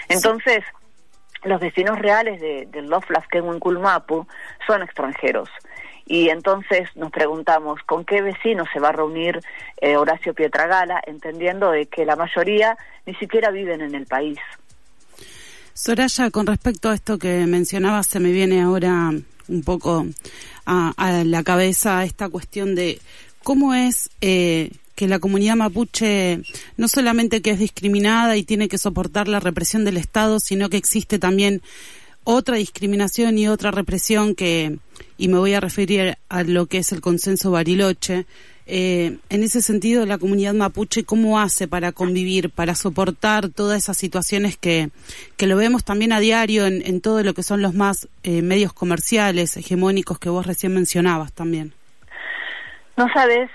Entonces, 0.09 0.65
los 1.45 1.59
vecinos 1.59 1.99
reales 1.99 2.41
de, 2.41 2.67
de 2.71 2.81
Los 2.81 3.03
en 3.31 3.59
Kulmapu 3.59 4.27
son 4.67 4.81
extranjeros. 4.83 5.49
Y 6.07 6.29
entonces 6.29 6.89
nos 6.95 7.11
preguntamos 7.11 7.81
con 7.85 8.05
qué 8.05 8.21
vecinos 8.21 8.67
se 8.71 8.79
va 8.79 8.89
a 8.89 8.91
reunir 8.91 9.39
eh, 9.81 9.97
Horacio 9.97 10.33
Pietragala, 10.33 11.01
entendiendo 11.05 11.71
de 11.71 11.87
que 11.87 12.05
la 12.05 12.15
mayoría 12.15 12.77
ni 13.05 13.15
siquiera 13.15 13.49
viven 13.49 13.81
en 13.81 13.95
el 13.95 14.05
país. 14.05 14.37
Soraya, 15.73 16.29
con 16.29 16.45
respecto 16.45 16.89
a 16.89 16.93
esto 16.93 17.17
que 17.17 17.45
mencionabas, 17.47 18.07
se 18.07 18.19
me 18.19 18.31
viene 18.31 18.61
ahora 18.61 19.11
un 19.47 19.63
poco 19.63 20.05
a, 20.65 21.23
la 21.25 21.43
cabeza 21.43 22.03
esta 22.03 22.29
cuestión 22.29 22.75
de 22.75 22.99
cómo 23.43 23.73
es 23.73 24.09
eh, 24.21 24.71
que 24.95 25.07
la 25.07 25.19
comunidad 25.19 25.55
mapuche 25.55 26.41
no 26.77 26.87
solamente 26.87 27.41
que 27.41 27.51
es 27.51 27.59
discriminada 27.59 28.37
y 28.37 28.43
tiene 28.43 28.67
que 28.67 28.77
soportar 28.77 29.27
la 29.27 29.39
represión 29.39 29.85
del 29.85 29.97
Estado, 29.97 30.39
sino 30.39 30.69
que 30.69 30.77
existe 30.77 31.19
también 31.19 31.61
otra 32.23 32.57
discriminación 32.57 33.37
y 33.37 33.47
otra 33.47 33.71
represión 33.71 34.33
que, 34.35 34.79
y 35.17 35.27
me 35.27 35.37
voy 35.37 35.53
a 35.53 35.59
referir 35.59 36.17
a 36.29 36.43
lo 36.43 36.65
que 36.65 36.79
es 36.79 36.91
el 36.91 37.01
consenso 37.01 37.51
Bariloche, 37.51 38.25
eh, 38.67 39.17
en 39.29 39.43
ese 39.43 39.61
sentido, 39.61 40.07
la 40.07 40.17
comunidad 40.17 40.55
mapuche, 40.55 41.03
¿cómo 41.03 41.39
hace 41.39 41.67
para 41.67 41.91
convivir, 41.91 42.49
para 42.49 42.73
soportar 42.73 43.49
todas 43.49 43.77
esas 43.77 43.95
situaciones 43.95 44.57
que, 44.57 44.89
que 45.37 45.45
lo 45.45 45.55
vemos 45.55 45.83
también 45.83 46.11
a 46.11 46.19
diario 46.19 46.65
en, 46.65 46.81
en 46.83 46.99
todo 46.99 47.21
lo 47.21 47.35
que 47.35 47.43
son 47.43 47.61
los 47.61 47.75
más 47.75 48.07
eh, 48.23 48.41
medios 48.41 48.73
comerciales, 48.73 49.55
hegemónicos 49.55 50.17
que 50.17 50.29
vos 50.29 50.47
recién 50.47 50.73
mencionabas 50.73 51.31
también? 51.31 51.73
No 52.97 53.07
sabes 53.13 53.51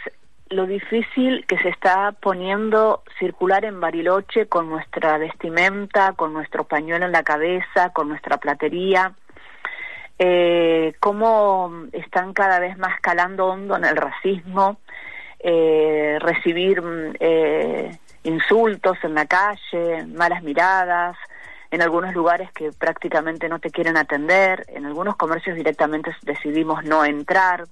lo 0.51 0.67
difícil 0.67 1.47
que 1.47 1.57
se 1.59 1.69
está 1.69 2.13
poniendo 2.13 3.03
circular 3.19 3.65
en 3.65 3.81
Bariloche 3.81 4.47
con 4.47 4.69
nuestra 4.69 5.17
vestimenta, 5.17 6.13
con 6.15 6.33
nuestro 6.33 6.65
pañuelo 6.65 7.07
en 7.07 7.13
la 7.13 7.23
cabeza, 7.23 7.91
con 7.93 8.09
nuestra 8.09 8.39
platería, 8.39 9.15
eh, 10.19 10.95
cómo 10.99 11.73
están 11.93 12.35
cada 12.35 12.59
vez 12.59 12.77
más 12.79 13.01
calando 13.01 13.47
hondo 13.47 13.77
en 13.77 13.85
el 13.85 13.97
racismo, 13.97 14.79
eh, 15.39 16.19
recibir 16.21 16.83
eh, 17.21 17.97
insultos 18.25 18.99
en 19.05 19.15
la 19.15 19.27
calle, 19.27 20.05
malas 20.07 20.43
miradas, 20.43 21.17
en 21.71 21.81
algunos 21.81 22.13
lugares 22.13 22.51
que 22.53 22.73
prácticamente 22.73 23.49
no 23.49 23.61
te 23.61 23.71
quieren 23.71 23.97
atender, 23.97 24.67
en 24.69 24.85
algunos 24.85 25.15
comercios 25.15 25.57
directamente 25.57 26.11
decidimos 26.23 26.85
no 26.85 27.05
entrar, 27.05 27.65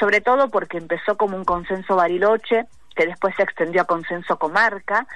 sobre 0.00 0.22
todo 0.22 0.50
porque 0.50 0.78
empezó 0.78 1.16
como 1.16 1.36
un 1.36 1.44
consenso 1.44 1.94
Bariloche, 1.94 2.64
que 2.96 3.06
después 3.06 3.34
se 3.36 3.42
extendió 3.42 3.82
a 3.82 3.84
consenso 3.84 4.38
comarca 4.38 5.06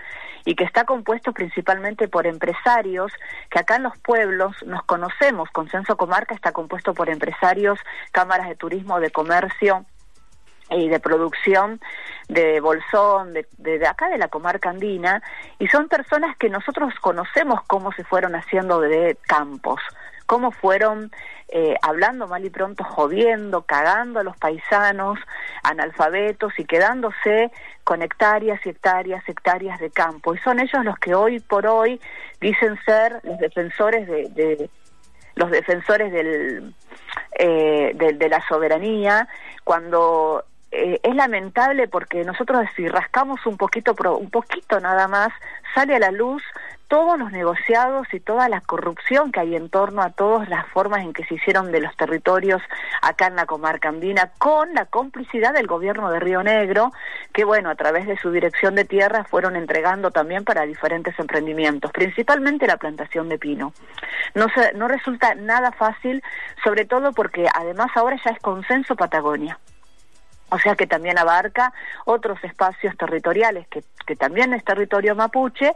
y 0.44 0.54
que 0.54 0.64
está 0.64 0.84
compuesto 0.84 1.32
principalmente 1.32 2.06
por 2.06 2.26
empresarios 2.26 3.10
que 3.50 3.58
acá 3.58 3.76
en 3.76 3.84
los 3.84 3.98
pueblos 3.98 4.54
nos 4.66 4.82
conocemos. 4.84 5.50
Consenso 5.50 5.96
comarca 5.96 6.34
está 6.34 6.52
compuesto 6.52 6.94
por 6.94 7.08
empresarios, 7.08 7.80
cámaras 8.12 8.48
de 8.48 8.56
turismo, 8.56 9.00
de 9.00 9.10
comercio 9.10 9.86
y 10.70 10.88
de 10.88 11.00
producción 11.00 11.80
de 12.28 12.60
Bolsón, 12.60 13.32
de, 13.32 13.46
de, 13.58 13.86
acá 13.86 14.08
de 14.08 14.18
la 14.18 14.28
comarca 14.28 14.70
andina, 14.70 15.22
y 15.58 15.66
son 15.68 15.88
personas 15.88 16.36
que 16.36 16.48
nosotros 16.48 16.94
conocemos 17.00 17.60
cómo 17.66 17.92
se 17.92 18.04
fueron 18.04 18.34
haciendo 18.34 18.80
de 18.80 19.16
campos, 19.26 19.80
cómo 20.26 20.52
fueron 20.52 21.10
eh, 21.56 21.76
hablando 21.82 22.26
mal 22.26 22.44
y 22.44 22.50
pronto, 22.50 22.82
jodiendo, 22.82 23.62
cagando 23.62 24.18
a 24.18 24.24
los 24.24 24.36
paisanos, 24.36 25.20
analfabetos 25.62 26.52
y 26.58 26.64
quedándose 26.64 27.52
con 27.84 28.02
hectáreas 28.02 28.58
y 28.66 28.70
hectáreas, 28.70 29.22
hectáreas 29.28 29.78
de 29.78 29.88
campo. 29.88 30.34
Y 30.34 30.38
son 30.38 30.58
ellos 30.58 30.84
los 30.84 30.98
que 30.98 31.14
hoy 31.14 31.38
por 31.38 31.68
hoy 31.68 32.00
dicen 32.40 32.76
ser 32.84 33.20
los 33.22 33.38
defensores 33.38 34.08
de, 34.08 34.68
los 35.36 35.48
defensores 35.52 36.10
del, 36.10 36.74
eh, 37.38 37.92
de, 37.94 38.28
la 38.28 38.44
soberanía, 38.48 39.28
cuando 39.62 40.44
eh, 40.72 40.98
es 41.04 41.14
lamentable 41.14 41.86
porque 41.86 42.24
nosotros 42.24 42.66
si 42.74 42.88
rascamos 42.88 43.46
un 43.46 43.56
poquito, 43.56 43.94
un 44.18 44.30
poquito 44.30 44.80
nada 44.80 45.06
más, 45.06 45.28
sale 45.72 45.94
a 45.94 46.00
la 46.00 46.10
luz 46.10 46.42
todos 46.94 47.18
los 47.18 47.32
negociados 47.32 48.06
y 48.12 48.20
toda 48.20 48.48
la 48.48 48.60
corrupción 48.60 49.32
que 49.32 49.40
hay 49.40 49.56
en 49.56 49.68
torno 49.68 50.00
a 50.00 50.10
todas 50.10 50.48
las 50.48 50.64
formas 50.68 51.00
en 51.00 51.12
que 51.12 51.24
se 51.24 51.34
hicieron 51.34 51.72
de 51.72 51.80
los 51.80 51.96
territorios 51.96 52.62
acá 53.02 53.26
en 53.26 53.34
la 53.34 53.46
comarca 53.46 53.88
andina, 53.88 54.30
con 54.38 54.72
la 54.74 54.86
complicidad 54.86 55.52
del 55.52 55.66
gobierno 55.66 56.08
de 56.12 56.20
Río 56.20 56.44
Negro, 56.44 56.92
que 57.32 57.42
bueno, 57.44 57.68
a 57.68 57.74
través 57.74 58.06
de 58.06 58.16
su 58.16 58.30
dirección 58.30 58.76
de 58.76 58.84
tierra 58.84 59.24
fueron 59.24 59.56
entregando 59.56 60.12
también 60.12 60.44
para 60.44 60.66
diferentes 60.66 61.18
emprendimientos, 61.18 61.90
principalmente 61.90 62.68
la 62.68 62.76
plantación 62.76 63.28
de 63.28 63.40
pino. 63.40 63.72
No, 64.36 64.46
se, 64.54 64.72
no 64.74 64.86
resulta 64.86 65.34
nada 65.34 65.72
fácil, 65.72 66.22
sobre 66.62 66.84
todo 66.84 67.10
porque 67.10 67.48
además 67.52 67.88
ahora 67.96 68.20
ya 68.24 68.30
es 68.30 68.38
consenso 68.38 68.94
Patagonia 68.94 69.58
o 70.50 70.58
sea 70.58 70.74
que 70.76 70.86
también 70.86 71.18
abarca 71.18 71.72
otros 72.04 72.42
espacios 72.44 72.96
territoriales, 72.96 73.66
que, 73.68 73.82
que, 74.06 74.16
también 74.16 74.52
es 74.54 74.64
territorio 74.64 75.14
mapuche, 75.14 75.74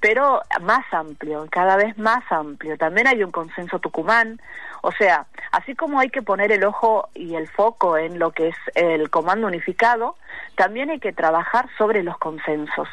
pero 0.00 0.42
más 0.60 0.84
amplio, 0.92 1.46
cada 1.50 1.76
vez 1.76 1.96
más 1.98 2.24
amplio. 2.30 2.76
También 2.76 3.06
hay 3.06 3.22
un 3.22 3.30
consenso 3.30 3.78
tucumán, 3.78 4.40
o 4.82 4.92
sea, 4.92 5.26
así 5.52 5.74
como 5.74 5.98
hay 6.00 6.10
que 6.10 6.22
poner 6.22 6.52
el 6.52 6.64
ojo 6.64 7.08
y 7.14 7.34
el 7.34 7.48
foco 7.48 7.96
en 7.96 8.18
lo 8.18 8.32
que 8.32 8.48
es 8.48 8.56
el 8.74 9.10
comando 9.10 9.46
unificado, 9.46 10.16
también 10.56 10.90
hay 10.90 11.00
que 11.00 11.12
trabajar 11.12 11.68
sobre 11.76 12.02
los 12.02 12.18
consensos. 12.18 12.88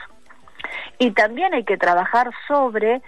Y 0.97 1.11
también 1.11 1.53
hay 1.53 1.63
que 1.63 1.77
trabajar 1.77 2.31
sobre 2.47 3.01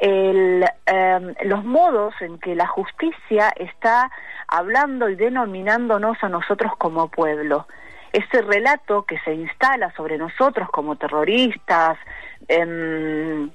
el, 0.00 0.64
em, 0.86 1.34
los 1.44 1.62
modos 1.64 2.14
en 2.20 2.38
que 2.38 2.54
la 2.54 2.66
justicia 2.66 3.52
está 3.56 4.10
hablando 4.48 5.08
y 5.08 5.14
denominándonos 5.14 6.16
a 6.22 6.28
nosotros 6.28 6.72
como 6.78 7.08
pueblo. 7.08 7.66
Ese 8.12 8.42
relato 8.42 9.04
que 9.04 9.18
se 9.20 9.34
instala 9.34 9.92
sobre 9.94 10.18
nosotros 10.18 10.68
como 10.70 10.96
terroristas, 10.96 11.98
em, 12.48 13.50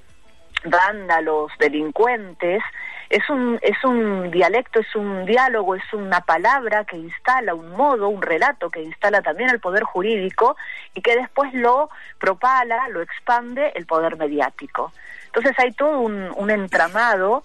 vándalos, 0.64 1.52
delincuentes, 1.58 2.62
es 3.10 3.28
un, 3.30 3.58
es 3.62 3.84
un 3.84 4.30
dialecto, 4.30 4.80
es 4.80 4.96
un 4.96 5.26
diálogo, 5.26 5.74
es 5.74 5.92
una 5.92 6.20
palabra 6.22 6.84
que 6.84 6.96
instala 6.96 7.54
un 7.54 7.70
modo, 7.70 8.08
un 8.08 8.22
relato 8.22 8.70
que 8.70 8.82
instala 8.82 9.22
también 9.22 9.50
el 9.50 9.60
poder 9.60 9.84
jurídico 9.84 10.56
y 10.94 11.02
que 11.02 11.16
después 11.16 11.52
lo 11.54 11.90
propala, 12.18 12.88
lo 12.88 13.02
expande 13.02 13.72
el 13.76 13.86
poder 13.86 14.16
mediático. 14.16 14.92
Entonces 15.26 15.52
hay 15.58 15.72
todo 15.72 16.00
un, 16.00 16.32
un 16.36 16.50
entramado, 16.50 17.44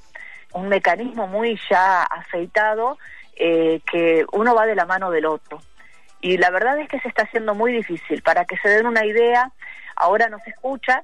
un 0.53 0.69
mecanismo 0.69 1.27
muy 1.27 1.59
ya 1.69 2.03
aceitado 2.03 2.97
eh, 3.35 3.81
que 3.89 4.25
uno 4.33 4.53
va 4.53 4.65
de 4.65 4.75
la 4.75 4.85
mano 4.85 5.09
del 5.11 5.25
otro. 5.25 5.61
Y 6.21 6.37
la 6.37 6.51
verdad 6.51 6.79
es 6.79 6.87
que 6.87 6.99
se 6.99 7.07
está 7.07 7.23
haciendo 7.23 7.55
muy 7.55 7.73
difícil. 7.73 8.21
Para 8.21 8.45
que 8.45 8.57
se 8.57 8.69
den 8.69 8.85
una 8.85 9.05
idea, 9.05 9.51
ahora 9.95 10.29
no 10.29 10.37
se 10.39 10.51
escucha, 10.51 11.03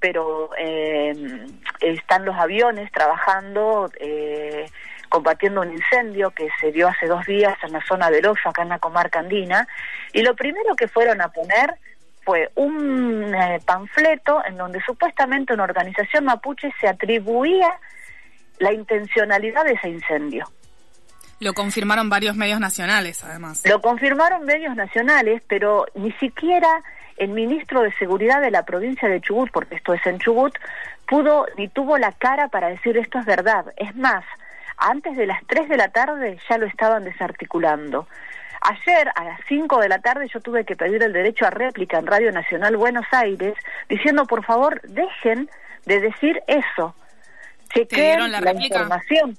pero 0.00 0.50
eh, 0.58 1.46
están 1.80 2.24
los 2.24 2.36
aviones 2.36 2.90
trabajando, 2.90 3.88
eh, 4.00 4.66
combatiendo 5.08 5.60
un 5.60 5.72
incendio 5.72 6.32
que 6.32 6.48
se 6.60 6.72
dio 6.72 6.88
hace 6.88 7.06
dos 7.06 7.24
días 7.26 7.56
en 7.62 7.72
la 7.72 7.86
zona 7.86 8.10
de 8.10 8.22
Loja, 8.22 8.50
acá 8.50 8.62
en 8.62 8.70
la 8.70 8.80
comarca 8.80 9.20
andina, 9.20 9.68
y 10.12 10.22
lo 10.22 10.34
primero 10.34 10.74
que 10.74 10.88
fueron 10.88 11.20
a 11.20 11.28
poner 11.28 11.74
fue 12.24 12.50
un 12.54 13.34
eh, 13.34 13.60
panfleto 13.64 14.44
en 14.44 14.56
donde 14.56 14.80
supuestamente 14.82 15.52
una 15.54 15.64
organización 15.64 16.24
mapuche 16.24 16.72
se 16.80 16.88
atribuía 16.88 17.68
la 18.58 18.72
intencionalidad 18.72 19.64
de 19.64 19.72
ese 19.72 19.88
incendio. 19.88 20.46
Lo 21.40 21.54
confirmaron 21.54 22.08
varios 22.08 22.36
medios 22.36 22.60
nacionales, 22.60 23.24
además. 23.24 23.62
Lo 23.64 23.80
confirmaron 23.80 24.44
medios 24.44 24.76
nacionales, 24.76 25.42
pero 25.48 25.86
ni 25.94 26.12
siquiera 26.12 26.82
el 27.16 27.30
ministro 27.30 27.82
de 27.82 27.92
Seguridad 27.94 28.40
de 28.40 28.52
la 28.52 28.64
provincia 28.64 29.08
de 29.08 29.20
Chubut, 29.20 29.50
porque 29.50 29.74
esto 29.74 29.92
es 29.92 30.06
en 30.06 30.18
Chubut, 30.18 30.56
pudo 31.08 31.46
ni 31.58 31.68
tuvo 31.68 31.98
la 31.98 32.12
cara 32.12 32.48
para 32.48 32.68
decir 32.68 32.96
esto 32.96 33.18
es 33.18 33.26
verdad. 33.26 33.66
Es 33.76 33.94
más, 33.96 34.24
antes 34.76 35.16
de 35.16 35.26
las 35.26 35.44
3 35.46 35.68
de 35.68 35.76
la 35.76 35.88
tarde 35.88 36.38
ya 36.48 36.58
lo 36.58 36.66
estaban 36.66 37.04
desarticulando. 37.04 38.06
Ayer 38.64 39.10
a 39.14 39.24
las 39.24 39.40
5 39.48 39.80
de 39.80 39.88
la 39.88 39.98
tarde 39.98 40.28
yo 40.32 40.40
tuve 40.40 40.64
que 40.64 40.76
pedir 40.76 41.02
el 41.02 41.12
derecho 41.12 41.46
a 41.46 41.50
réplica 41.50 41.98
en 41.98 42.06
Radio 42.06 42.30
Nacional 42.30 42.76
Buenos 42.76 43.06
Aires 43.10 43.54
diciendo 43.88 44.24
por 44.24 44.44
favor 44.44 44.80
dejen 44.82 45.50
de 45.84 46.00
decir 46.00 46.40
eso. 46.46 46.94
Chequen 47.74 48.30
la, 48.30 48.40
la 48.40 48.52
información 48.52 49.36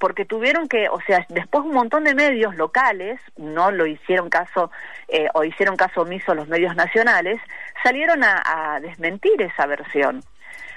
porque 0.00 0.24
tuvieron 0.24 0.66
que, 0.66 0.88
o 0.88 0.98
sea, 1.02 1.26
después 1.28 1.62
un 1.62 1.74
montón 1.74 2.04
de 2.04 2.14
medios 2.14 2.56
locales, 2.56 3.20
no 3.36 3.70
lo 3.70 3.86
hicieron 3.86 4.30
caso 4.30 4.70
eh, 5.12 5.28
o 5.34 5.44
hicieron 5.44 5.76
caso 5.76 6.02
omiso 6.02 6.34
los 6.34 6.48
medios 6.48 6.74
nacionales, 6.76 7.40
salieron 7.82 8.22
a 8.24 8.78
desmentir 8.80 9.40
esa 9.42 9.66
versión. 9.66 10.22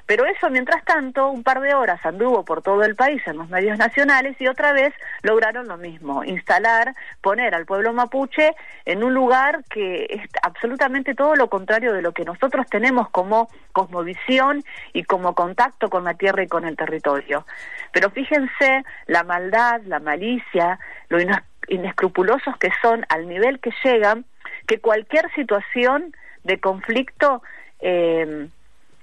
Pero 0.06 0.26
eso, 0.26 0.50
mientras 0.50 0.84
tanto, 0.84 1.30
un 1.30 1.43
par 1.43 1.62
de 1.62 1.74
horas 1.74 2.06
anduvo 2.06 2.43
por 2.43 2.62
todo 2.62 2.84
el 2.84 2.96
país 2.96 3.22
en 3.26 3.38
los 3.38 3.50
medios 3.50 3.78
nacionales 3.78 4.36
y 4.39 4.48
otra 4.48 4.74
vez 4.74 4.93
lograron 5.22 5.67
lo 5.67 5.78
mismo, 5.78 6.24
instalar, 6.26 6.93
poner 7.22 7.56
al 7.56 7.65
pueblo 7.65 7.93
mapuche 7.93 8.54
en 8.86 9.04
un 9.04 9.13
lugar 9.13 9.63
que 9.69 10.06
es 10.10 10.30
absolutamente 10.41 11.15
todo 11.15 11.36
lo 11.36 11.50
contrario 11.50 11.93
de 11.93 12.02
lo 12.02 12.12
que 12.12 12.26
nosotros 12.26 12.65
tenemos 12.69 13.10
como 13.10 13.48
cosmovisión 13.72 14.63
y 14.91 15.04
como 15.04 15.36
contacto 15.36 15.89
con 15.89 16.04
la 16.04 16.15
tierra 16.15 16.43
y 16.43 16.48
con 16.48 16.65
el 16.65 16.76
territorio. 16.76 17.46
Pero 17.93 18.10
fíjense 18.10 18.84
la 19.08 19.24
maldad, 19.24 19.82
la 19.86 20.00
malicia, 20.00 20.80
lo 21.08 21.19
inescrupulosos 21.67 22.58
que 22.58 22.69
son 22.82 23.06
al 23.10 23.28
nivel 23.28 23.60
que 23.60 23.71
llegan, 23.84 24.26
que 24.67 24.80
cualquier 24.80 25.32
situación 25.34 26.15
de 26.43 26.60
conflicto 26.60 27.41
eh, 27.80 28.47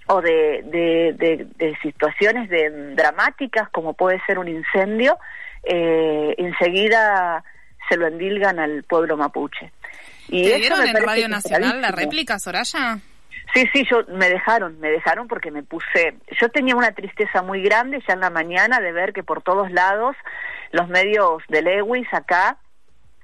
o 0.07 0.21
de, 0.21 0.63
de, 0.65 1.47
de, 1.57 1.79
situaciones 1.83 2.49
de, 2.49 2.95
dramáticas 2.95 3.69
como 3.71 3.95
puede 3.95 4.21
ser 4.27 4.39
un 4.39 4.49
incendio, 4.49 5.17
eh, 5.63 6.35
enseguida 6.39 7.45
se 7.89 7.97
lo 7.97 8.07
endilgan 8.07 8.59
al 8.59 8.83
pueblo 8.85 9.17
mapuche. 9.17 9.71
Y 10.29 10.45
¿Te 10.45 10.57
dieron 10.57 10.87
en 10.87 10.97
Radio 10.97 11.29
Nacional 11.29 11.81
la 11.81 11.91
réplica, 11.91 12.39
Soraya? 12.39 12.99
Sí, 13.53 13.69
sí, 13.73 13.85
yo 13.91 14.05
me 14.09 14.29
dejaron, 14.29 14.79
me 14.79 14.91
dejaron 14.91 15.27
porque 15.27 15.51
me 15.51 15.63
puse, 15.63 16.15
yo 16.41 16.49
tenía 16.51 16.77
una 16.77 16.93
tristeza 16.93 17.43
muy 17.43 17.63
grande 17.63 18.01
ya 18.07 18.15
en 18.15 18.21
la 18.21 18.31
mañana 18.31 18.81
de 18.81 18.93
ver 18.93 19.13
que 19.13 19.25
por 19.25 19.43
todos 19.43 19.71
lados 19.73 20.15
los 20.71 20.89
medios 20.89 21.43
de 21.49 21.63
Lewis 21.63 22.07
acá 22.13 22.59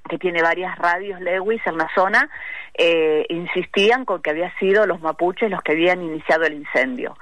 que 0.09 0.18
tiene 0.18 0.42
varias 0.42 0.78
radios 0.78 1.20
Lewis 1.20 1.61
en 1.66 1.78
la 1.78 1.88
zona, 1.94 2.30
eh, 2.74 3.26
insistían 3.28 4.04
con 4.04 4.22
que 4.22 4.30
había 4.30 4.56
sido 4.59 4.87
los 4.87 5.00
mapuches 5.00 5.50
los 5.50 5.62
que 5.62 5.72
habían 5.72 6.02
iniciado 6.02 6.44
el 6.44 6.54
incendio. 6.54 7.16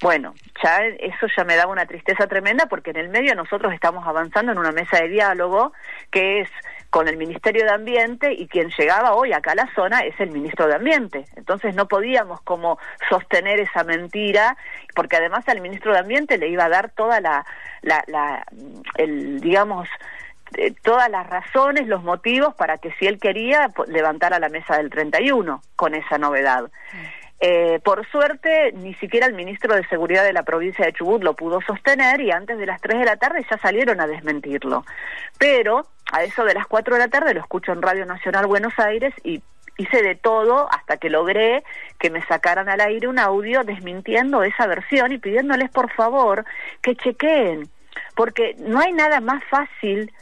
Bueno, 0.00 0.34
ya 0.62 0.84
eso 0.84 1.26
ya 1.36 1.44
me 1.44 1.56
daba 1.56 1.72
una 1.72 1.86
tristeza 1.86 2.28
tremenda 2.28 2.66
porque 2.66 2.90
en 2.90 2.98
el 2.98 3.08
medio 3.08 3.34
nosotros 3.34 3.72
estamos 3.72 4.06
avanzando 4.06 4.52
en 4.52 4.58
una 4.58 4.70
mesa 4.70 5.00
de 5.00 5.08
diálogo 5.08 5.72
que 6.12 6.40
es 6.40 6.50
con 6.90 7.08
el 7.08 7.16
Ministerio 7.16 7.64
de 7.64 7.70
Ambiente 7.70 8.32
y 8.32 8.48
quien 8.48 8.70
llegaba 8.78 9.14
hoy 9.14 9.32
acá 9.32 9.52
a 9.52 9.56
la 9.56 9.74
zona 9.74 10.00
es 10.00 10.18
el 10.20 10.30
Ministro 10.30 10.66
de 10.66 10.74
Ambiente. 10.74 11.24
Entonces 11.36 11.74
no 11.74 11.86
podíamos 11.86 12.40
como 12.42 12.78
sostener 13.10 13.60
esa 13.60 13.84
mentira 13.84 14.56
porque 14.94 15.16
además 15.16 15.46
al 15.48 15.60
Ministro 15.60 15.92
de 15.92 15.98
Ambiente 15.98 16.38
le 16.38 16.48
iba 16.48 16.64
a 16.64 16.68
dar 16.68 16.90
toda 16.90 17.20
la, 17.20 17.44
la 17.82 18.46
el, 18.96 19.40
digamos, 19.40 19.88
eh, 20.56 20.72
todas 20.82 21.10
las 21.10 21.26
razones, 21.26 21.86
los 21.86 22.02
motivos 22.02 22.54
para 22.54 22.78
que 22.78 22.90
si 22.92 23.06
él 23.06 23.18
quería 23.18 23.70
levantara 23.86 24.38
la 24.38 24.48
mesa 24.48 24.78
del 24.78 24.88
31 24.88 25.60
con 25.76 25.94
esa 25.94 26.16
novedad. 26.16 26.64
Mm. 26.64 27.18
Eh, 27.40 27.78
por 27.84 28.04
suerte, 28.10 28.72
ni 28.72 28.94
siquiera 28.94 29.26
el 29.26 29.34
ministro 29.34 29.74
de 29.76 29.86
Seguridad 29.86 30.24
de 30.24 30.32
la 30.32 30.42
provincia 30.42 30.84
de 30.84 30.92
Chubut 30.92 31.22
lo 31.22 31.34
pudo 31.34 31.60
sostener 31.60 32.20
y 32.20 32.32
antes 32.32 32.58
de 32.58 32.66
las 32.66 32.80
3 32.80 32.98
de 32.98 33.04
la 33.04 33.16
tarde 33.16 33.46
ya 33.48 33.58
salieron 33.58 34.00
a 34.00 34.08
desmentirlo. 34.08 34.84
Pero 35.38 35.86
a 36.12 36.22
eso 36.22 36.44
de 36.44 36.54
las 36.54 36.66
4 36.66 36.94
de 36.94 37.00
la 37.00 37.08
tarde 37.08 37.34
lo 37.34 37.40
escucho 37.40 37.72
en 37.72 37.82
Radio 37.82 38.06
Nacional 38.06 38.46
Buenos 38.46 38.72
Aires 38.78 39.14
y 39.24 39.42
hice 39.76 40.02
de 40.02 40.16
todo 40.16 40.68
hasta 40.72 40.96
que 40.96 41.10
logré 41.10 41.62
que 41.98 42.10
me 42.10 42.24
sacaran 42.26 42.68
al 42.68 42.80
aire 42.80 43.08
un 43.08 43.18
audio 43.18 43.62
desmintiendo 43.62 44.42
esa 44.42 44.66
versión 44.66 45.12
y 45.12 45.18
pidiéndoles 45.18 45.70
por 45.70 45.92
favor 45.92 46.44
que 46.82 46.96
chequeen, 46.96 47.68
porque 48.16 48.56
no 48.58 48.80
hay 48.80 48.92
nada 48.92 49.20
más 49.20 49.42
fácil 49.44 50.12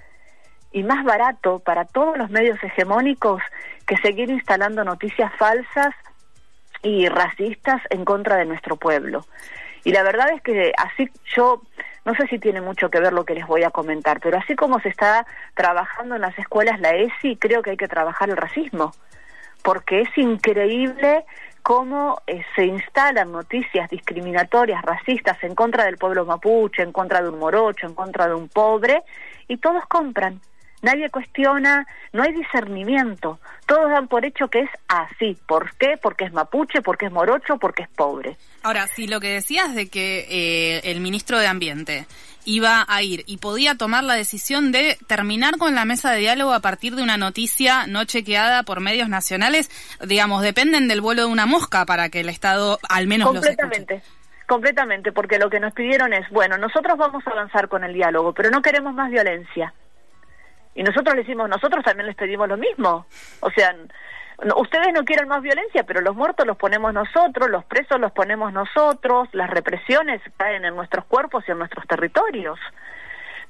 y 0.72 0.82
más 0.82 1.04
barato 1.04 1.60
para 1.60 1.86
todos 1.86 2.18
los 2.18 2.30
medios 2.30 2.62
hegemónicos 2.62 3.40
que 3.86 3.96
seguir 3.98 4.28
instalando 4.28 4.84
noticias 4.84 5.32
falsas 5.38 5.94
y 6.82 7.08
racistas 7.08 7.80
en 7.88 8.04
contra 8.04 8.36
de 8.36 8.44
nuestro 8.44 8.76
pueblo. 8.76 9.24
Y 9.84 9.92
la 9.92 10.02
verdad 10.02 10.30
es 10.34 10.42
que 10.42 10.72
así 10.76 11.08
yo 11.34 11.62
no 12.06 12.14
sé 12.14 12.26
si 12.28 12.38
tiene 12.38 12.60
mucho 12.60 12.88
que 12.88 13.00
ver 13.00 13.12
lo 13.12 13.24
que 13.24 13.34
les 13.34 13.46
voy 13.46 13.64
a 13.64 13.70
comentar, 13.70 14.20
pero 14.20 14.38
así 14.38 14.54
como 14.54 14.78
se 14.78 14.88
está 14.88 15.26
trabajando 15.54 16.14
en 16.14 16.20
las 16.20 16.38
escuelas 16.38 16.80
la 16.80 16.90
ESI, 16.90 17.36
creo 17.36 17.62
que 17.62 17.70
hay 17.70 17.76
que 17.76 17.88
trabajar 17.88 18.30
el 18.30 18.36
racismo, 18.36 18.92
porque 19.64 20.02
es 20.02 20.16
increíble 20.16 21.24
cómo 21.62 22.22
eh, 22.28 22.44
se 22.54 22.64
instalan 22.64 23.32
noticias 23.32 23.90
discriminatorias, 23.90 24.82
racistas 24.82 25.42
en 25.42 25.56
contra 25.56 25.84
del 25.84 25.98
pueblo 25.98 26.24
mapuche, 26.24 26.84
en 26.84 26.92
contra 26.92 27.20
de 27.20 27.28
un 27.28 27.40
morocho, 27.40 27.88
en 27.88 27.94
contra 27.94 28.28
de 28.28 28.34
un 28.34 28.48
pobre, 28.48 29.02
y 29.48 29.56
todos 29.56 29.84
compran 29.86 30.40
nadie 30.82 31.10
cuestiona, 31.10 31.86
no 32.12 32.22
hay 32.22 32.32
discernimiento, 32.32 33.38
todos 33.66 33.90
dan 33.90 34.08
por 34.08 34.24
hecho 34.24 34.48
que 34.48 34.60
es 34.60 34.70
así. 34.88 35.36
¿Por 35.46 35.74
qué? 35.76 35.98
Porque 36.00 36.24
es 36.24 36.32
mapuche, 36.32 36.82
porque 36.82 37.06
es 37.06 37.12
morocho, 37.12 37.58
porque 37.58 37.84
es 37.84 37.88
pobre. 37.88 38.36
Ahora, 38.62 38.86
si 38.86 39.06
lo 39.06 39.20
que 39.20 39.28
decías 39.28 39.74
de 39.74 39.88
que 39.88 40.26
eh, 40.28 40.80
el 40.84 41.00
ministro 41.00 41.38
de 41.38 41.46
Ambiente 41.46 42.06
iba 42.44 42.84
a 42.88 43.02
ir 43.02 43.24
y 43.26 43.38
podía 43.38 43.74
tomar 43.74 44.04
la 44.04 44.14
decisión 44.14 44.72
de 44.72 44.96
terminar 45.06 45.58
con 45.58 45.74
la 45.74 45.84
mesa 45.84 46.12
de 46.12 46.20
diálogo 46.20 46.52
a 46.52 46.60
partir 46.60 46.94
de 46.94 47.02
una 47.02 47.16
noticia 47.16 47.86
no 47.86 48.04
chequeada 48.04 48.62
por 48.62 48.80
medios 48.80 49.08
nacionales, 49.08 49.70
digamos, 50.06 50.42
dependen 50.42 50.88
del 50.88 51.00
vuelo 51.00 51.26
de 51.26 51.32
una 51.32 51.44
mosca 51.44 51.84
para 51.84 52.08
que 52.08 52.20
el 52.20 52.28
Estado 52.28 52.78
al 52.88 53.06
menos 53.06 53.28
Completamente. 53.28 54.02
Completamente, 54.46 55.10
porque 55.10 55.38
lo 55.38 55.50
que 55.50 55.58
nos 55.58 55.74
pidieron 55.74 56.12
es, 56.12 56.28
bueno, 56.30 56.56
nosotros 56.56 56.96
vamos 56.96 57.26
a 57.26 57.30
avanzar 57.30 57.68
con 57.68 57.82
el 57.82 57.92
diálogo, 57.92 58.32
pero 58.32 58.48
no 58.50 58.62
queremos 58.62 58.94
más 58.94 59.10
violencia. 59.10 59.74
Y 60.76 60.82
nosotros 60.82 61.16
le 61.16 61.22
decimos, 61.22 61.48
nosotros 61.48 61.82
también 61.82 62.06
les 62.06 62.16
pedimos 62.16 62.48
lo 62.48 62.58
mismo. 62.58 63.06
O 63.40 63.50
sea, 63.50 63.74
ustedes 64.56 64.92
no 64.92 65.04
quieren 65.04 65.26
más 65.26 65.42
violencia, 65.42 65.84
pero 65.84 66.02
los 66.02 66.14
muertos 66.14 66.46
los 66.46 66.58
ponemos 66.58 66.92
nosotros, 66.92 67.48
los 67.48 67.64
presos 67.64 67.98
los 67.98 68.12
ponemos 68.12 68.52
nosotros, 68.52 69.28
las 69.32 69.48
represiones 69.48 70.20
caen 70.36 70.66
en 70.66 70.76
nuestros 70.76 71.06
cuerpos 71.06 71.44
y 71.48 71.52
en 71.52 71.58
nuestros 71.58 71.86
territorios. 71.86 72.60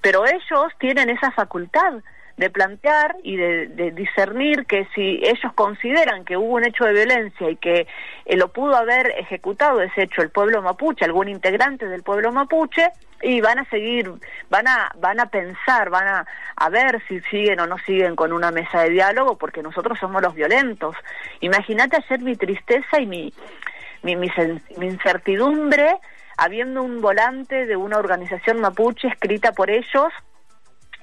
Pero 0.00 0.24
ellos 0.24 0.72
tienen 0.78 1.10
esa 1.10 1.32
facultad 1.32 1.94
de 2.37 2.51
plantear 2.51 3.16
y 3.22 3.37
de, 3.37 3.92
discernir 3.92 4.66
que 4.66 4.87
si 4.94 5.20
ellos 5.22 5.53
consideran 5.55 6.25
que 6.25 6.37
hubo 6.37 6.55
un 6.55 6.66
hecho 6.66 6.85
de 6.85 6.92
violencia 6.92 7.49
y 7.49 7.57
que 7.57 7.87
eh, 8.27 8.37
lo 8.37 8.49
pudo 8.53 8.77
haber 8.77 9.14
ejecutado 9.18 9.81
ese 9.81 10.03
hecho 10.03 10.20
el 10.20 10.31
pueblo 10.31 10.61
mapuche, 10.61 11.05
algún 11.05 11.29
integrante 11.29 11.87
del 11.87 12.03
pueblo 12.03 12.33
mapuche, 12.33 12.90
y 13.22 13.40
van 13.40 13.59
a 13.59 13.64
seguir, 13.70 14.12
van 14.51 14.68
a, 14.68 14.92
van 15.01 15.18
a 15.20 15.27
pensar, 15.27 15.88
van 15.88 16.07
a, 16.07 16.27
a 16.57 16.68
ver 16.68 17.03
si 17.09 17.20
siguen 17.22 17.61
o 17.61 17.66
no 17.66 17.79
siguen 17.79 18.14
con 18.14 18.33
una 18.33 18.51
mesa 18.51 18.83
de 18.83 18.90
diálogo, 18.90 19.38
porque 19.38 19.62
nosotros 19.62 19.99
somos 19.99 20.20
los 20.20 20.35
violentos. 20.35 20.94
Imagínate 21.40 21.96
ayer 21.96 22.20
mi 22.20 22.37
tristeza 22.37 23.01
y 23.01 23.07
mi, 23.07 23.33
mi, 24.03 24.14
mi, 24.16 24.31
mi 24.77 24.87
incertidumbre 24.87 25.96
habiendo 26.37 26.83
un 26.83 27.01
volante 27.01 27.64
de 27.64 27.77
una 27.77 27.96
organización 27.99 28.61
mapuche 28.61 29.09
escrita 29.09 29.53
por 29.53 29.70
ellos 29.70 30.12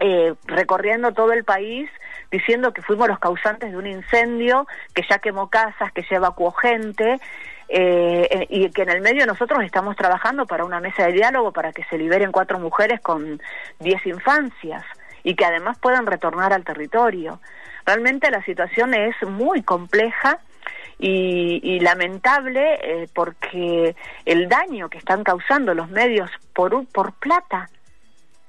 eh, 0.05 0.33
recorriendo 0.47 1.13
todo 1.13 1.31
el 1.31 1.45
país 1.45 1.89
diciendo 2.29 2.73
que 2.73 2.81
fuimos 2.81 3.07
los 3.07 3.19
causantes 3.19 3.71
de 3.71 3.77
un 3.77 3.87
incendio 3.87 4.67
que 4.93 5.01
ya 5.09 5.19
quemó 5.19 5.49
casas, 5.49 5.93
que 5.93 6.01
ya 6.01 6.17
evacuó 6.17 6.51
gente 6.51 7.21
eh, 7.69 8.27
eh, 8.29 8.47
y 8.49 8.69
que 8.71 8.81
en 8.81 8.89
el 8.89 8.99
medio 8.99 9.25
nosotros 9.25 9.63
estamos 9.63 9.95
trabajando 9.95 10.45
para 10.45 10.65
una 10.65 10.81
mesa 10.81 11.05
de 11.05 11.13
diálogo 11.13 11.53
para 11.53 11.71
que 11.71 11.85
se 11.85 11.97
liberen 11.97 12.33
cuatro 12.33 12.59
mujeres 12.59 12.99
con 12.99 13.41
diez 13.79 14.05
infancias 14.05 14.83
y 15.23 15.35
que 15.35 15.45
además 15.45 15.77
puedan 15.79 16.05
retornar 16.05 16.51
al 16.51 16.65
territorio. 16.65 17.39
Realmente 17.85 18.29
la 18.29 18.43
situación 18.43 18.93
es 18.95 19.15
muy 19.25 19.63
compleja 19.63 20.39
y, 20.99 21.79
lamentable 21.79 23.07
porque 23.15 23.95
el 24.25 24.49
daño 24.49 24.89
que 24.89 24.97
están 24.97 25.23
causando 25.23 25.73
los 25.73 25.89
medios 25.89 26.29
por, 26.53 26.85
por 26.87 27.13
plata, 27.13 27.69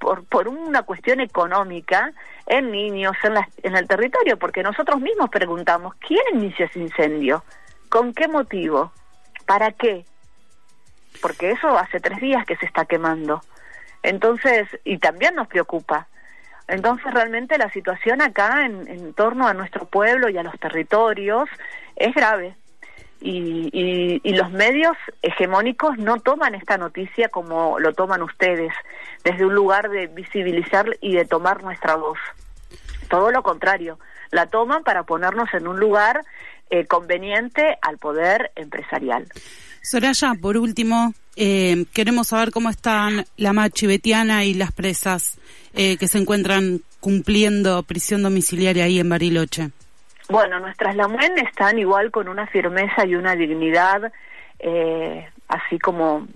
por, 0.04 0.22
por 0.26 0.48
una 0.48 0.82
cuestión 0.82 1.20
económica 1.20 2.12
en 2.46 2.70
niños, 2.70 3.16
en, 3.22 3.36
en 3.62 3.74
el 3.74 3.88
territorio, 3.88 4.38
porque 4.38 4.62
nosotros 4.62 5.00
mismos 5.00 5.30
preguntamos, 5.30 5.94
¿quién 5.94 6.20
inició 6.34 6.66
ese 6.66 6.78
incendio? 6.78 7.42
¿Con 7.88 8.12
qué 8.12 8.28
motivo? 8.28 8.92
¿Para 9.46 9.72
qué? 9.72 10.04
Porque 11.22 11.52
eso 11.52 11.78
hace 11.78 12.00
tres 12.00 12.20
días 12.20 12.44
que 12.44 12.56
se 12.56 12.66
está 12.66 12.84
quemando. 12.84 13.40
Entonces, 14.02 14.68
y 14.84 14.98
también 14.98 15.36
nos 15.36 15.48
preocupa. 15.48 16.06
Entonces, 16.68 17.10
realmente 17.14 17.56
la 17.56 17.70
situación 17.70 18.20
acá 18.20 18.66
en, 18.66 18.86
en 18.86 19.14
torno 19.14 19.48
a 19.48 19.54
nuestro 19.54 19.86
pueblo 19.86 20.28
y 20.28 20.36
a 20.36 20.42
los 20.42 20.58
territorios 20.60 21.48
es 21.96 22.14
grave 22.14 22.56
y, 23.20 24.20
y, 24.22 24.35
los 24.35 24.50
medios 24.50 24.96
hegemónicos 25.22 25.96
no 25.98 26.18
toman 26.18 26.55
esta 26.55 26.77
noticia 26.77 27.29
como 27.29 27.79
lo 27.79 27.92
toman 27.94 28.22
ustedes, 28.22 28.72
desde 29.22 29.46
un 29.46 29.55
lugar 29.55 29.88
de 29.88 30.09
visibilizar 30.09 30.87
y 31.00 31.14
de 31.14 31.24
tomar 31.24 31.62
nuestra 31.62 31.96
voz. 31.96 32.18
Todo 33.09 33.31
lo 33.31 33.42
contrario, 33.42 33.98
la 34.31 34.46
toman 34.46 34.83
para 34.83 35.05
ponernos 35.05 35.48
en 35.55 35.68
un 35.68 35.81
lugar 35.81 36.24
eh, 36.70 36.87
conveniente 36.87 37.79
al 37.81 37.98
poder 37.98 38.50
empresarial. 38.57 39.27
Soraya, 39.83 40.33
por 40.40 40.57
último, 40.57 41.14
eh, 41.37 41.85
queremos 41.92 42.29
saber 42.29 42.50
cómo 42.50 42.70
están 42.70 43.27
la 43.37 43.53
Machi 43.53 43.87
Betiana 43.87 44.44
y 44.44 44.55
las 44.55 44.72
presas 44.72 45.38
eh, 45.74 45.96
que 45.98 46.09
se 46.09 46.18
encuentran 46.18 46.81
cumpliendo 47.00 47.83
prisión 47.83 48.22
domiciliaria 48.22 48.85
ahí 48.85 48.98
en 48.98 49.09
Bariloche. 49.09 49.70
Bueno, 50.28 50.58
nuestras 50.58 50.96
Lamuen 50.96 51.38
están 51.38 51.78
igual 51.78 52.10
con 52.10 52.28
una 52.28 52.46
firmeza 52.46 53.04
y 53.04 53.14
una 53.14 53.37
dignidad, 53.37 54.10
eh, 54.58 55.28
así 55.48 55.78
como 55.78 56.26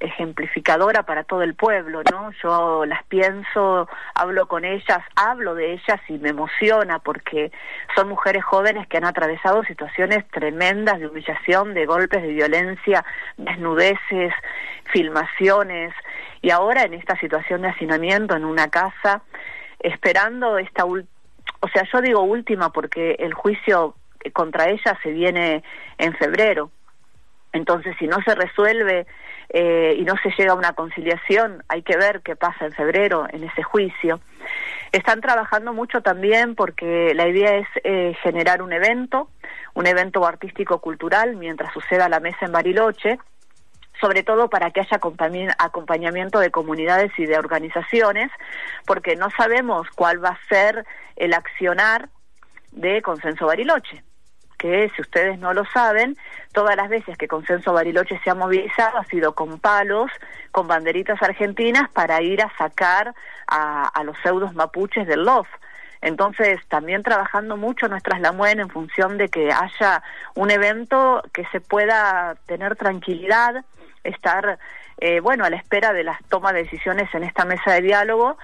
ejemplificadora 0.00 1.04
para 1.04 1.24
todo 1.24 1.42
el 1.42 1.54
pueblo, 1.54 2.02
¿no? 2.12 2.30
Yo 2.42 2.84
las 2.84 3.02
pienso, 3.04 3.88
hablo 4.14 4.46
con 4.46 4.64
ellas, 4.64 5.00
hablo 5.16 5.54
de 5.54 5.72
ellas 5.72 6.00
y 6.08 6.18
me 6.18 6.28
emociona 6.28 6.98
porque 6.98 7.50
son 7.96 8.08
mujeres 8.08 8.44
jóvenes 8.44 8.86
que 8.86 8.98
han 8.98 9.06
atravesado 9.06 9.64
situaciones 9.64 10.28
tremendas 10.28 11.00
de 11.00 11.08
humillación, 11.08 11.74
de 11.74 11.86
golpes, 11.86 12.22
de 12.22 12.28
violencia, 12.28 13.04
desnudeces, 13.38 14.32
filmaciones 14.92 15.92
y 16.42 16.50
ahora 16.50 16.82
en 16.82 16.94
esta 16.94 17.18
situación 17.18 17.62
de 17.62 17.68
hacinamiento 17.68 18.36
en 18.36 18.44
una 18.44 18.68
casa 18.68 19.22
esperando 19.80 20.58
esta 20.58 20.84
última 20.84 21.17
o 21.60 21.68
sea, 21.68 21.84
yo 21.92 22.00
digo 22.00 22.22
última 22.22 22.70
porque 22.70 23.16
el 23.18 23.34
juicio 23.34 23.94
contra 24.32 24.68
ella 24.68 24.98
se 25.02 25.12
viene 25.12 25.62
en 25.98 26.14
febrero. 26.14 26.70
Entonces, 27.52 27.96
si 27.98 28.06
no 28.06 28.18
se 28.24 28.34
resuelve 28.34 29.06
eh, 29.48 29.96
y 29.98 30.02
no 30.02 30.14
se 30.22 30.30
llega 30.36 30.52
a 30.52 30.56
una 30.56 30.74
conciliación, 30.74 31.62
hay 31.68 31.82
que 31.82 31.96
ver 31.96 32.20
qué 32.22 32.36
pasa 32.36 32.66
en 32.66 32.72
febrero 32.72 33.26
en 33.30 33.44
ese 33.44 33.62
juicio. 33.62 34.20
Están 34.92 35.20
trabajando 35.20 35.72
mucho 35.72 36.02
también 36.02 36.54
porque 36.54 37.12
la 37.14 37.28
idea 37.28 37.56
es 37.56 37.68
eh, 37.84 38.14
generar 38.22 38.62
un 38.62 38.72
evento, 38.72 39.30
un 39.74 39.86
evento 39.86 40.26
artístico-cultural 40.26 41.36
mientras 41.36 41.72
suceda 41.72 42.08
la 42.08 42.20
mesa 42.20 42.46
en 42.46 42.52
Bariloche, 42.52 43.18
sobre 44.00 44.22
todo 44.22 44.48
para 44.48 44.70
que 44.70 44.80
haya 44.80 45.00
acompañamiento 45.58 46.38
de 46.38 46.50
comunidades 46.50 47.12
y 47.18 47.26
de 47.26 47.38
organizaciones, 47.38 48.30
porque 48.86 49.16
no 49.16 49.30
sabemos 49.30 49.88
cuál 49.94 50.24
va 50.24 50.30
a 50.30 50.48
ser 50.48 50.84
el 51.16 51.34
accionar 51.34 52.08
de 52.72 53.02
Consenso 53.02 53.46
Bariloche 53.46 54.02
que 54.58 54.90
si 54.94 55.00
ustedes 55.00 55.38
no 55.38 55.54
lo 55.54 55.64
saben, 55.66 56.16
todas 56.52 56.76
las 56.76 56.88
veces 56.88 57.16
que 57.16 57.28
Consenso 57.28 57.72
Bariloche 57.72 58.20
se 58.24 58.30
ha 58.30 58.34
movilizado 58.34 58.98
ha 58.98 59.04
sido 59.04 59.32
con 59.32 59.60
palos, 59.60 60.10
con 60.50 60.66
banderitas 60.66 61.22
argentinas 61.22 61.88
para 61.90 62.20
ir 62.20 62.42
a 62.42 62.52
sacar 62.58 63.14
a, 63.46 63.86
a 63.86 64.02
los 64.02 64.18
pseudos 64.18 64.54
mapuches 64.54 65.06
del 65.06 65.24
LOF. 65.24 65.46
Entonces, 66.00 66.60
también 66.68 67.02
trabajando 67.02 67.56
mucho 67.56 67.88
nuestras 67.88 68.20
LAMUEN 68.20 68.60
en 68.60 68.68
función 68.68 69.16
de 69.16 69.28
que 69.28 69.50
haya 69.52 70.02
un 70.34 70.50
evento 70.50 71.22
que 71.32 71.44
se 71.46 71.60
pueda 71.60 72.36
tener 72.46 72.76
tranquilidad, 72.76 73.64
estar 74.08 74.58
eh, 75.00 75.20
bueno 75.20 75.44
a 75.44 75.50
la 75.50 75.56
espera 75.56 75.92
de 75.92 76.02
las 76.02 76.22
tomas 76.24 76.54
de 76.54 76.64
decisiones 76.64 77.14
en 77.14 77.22
esta 77.22 77.44
mesa 77.44 77.72
de 77.72 77.82
diálogo. 77.82 78.36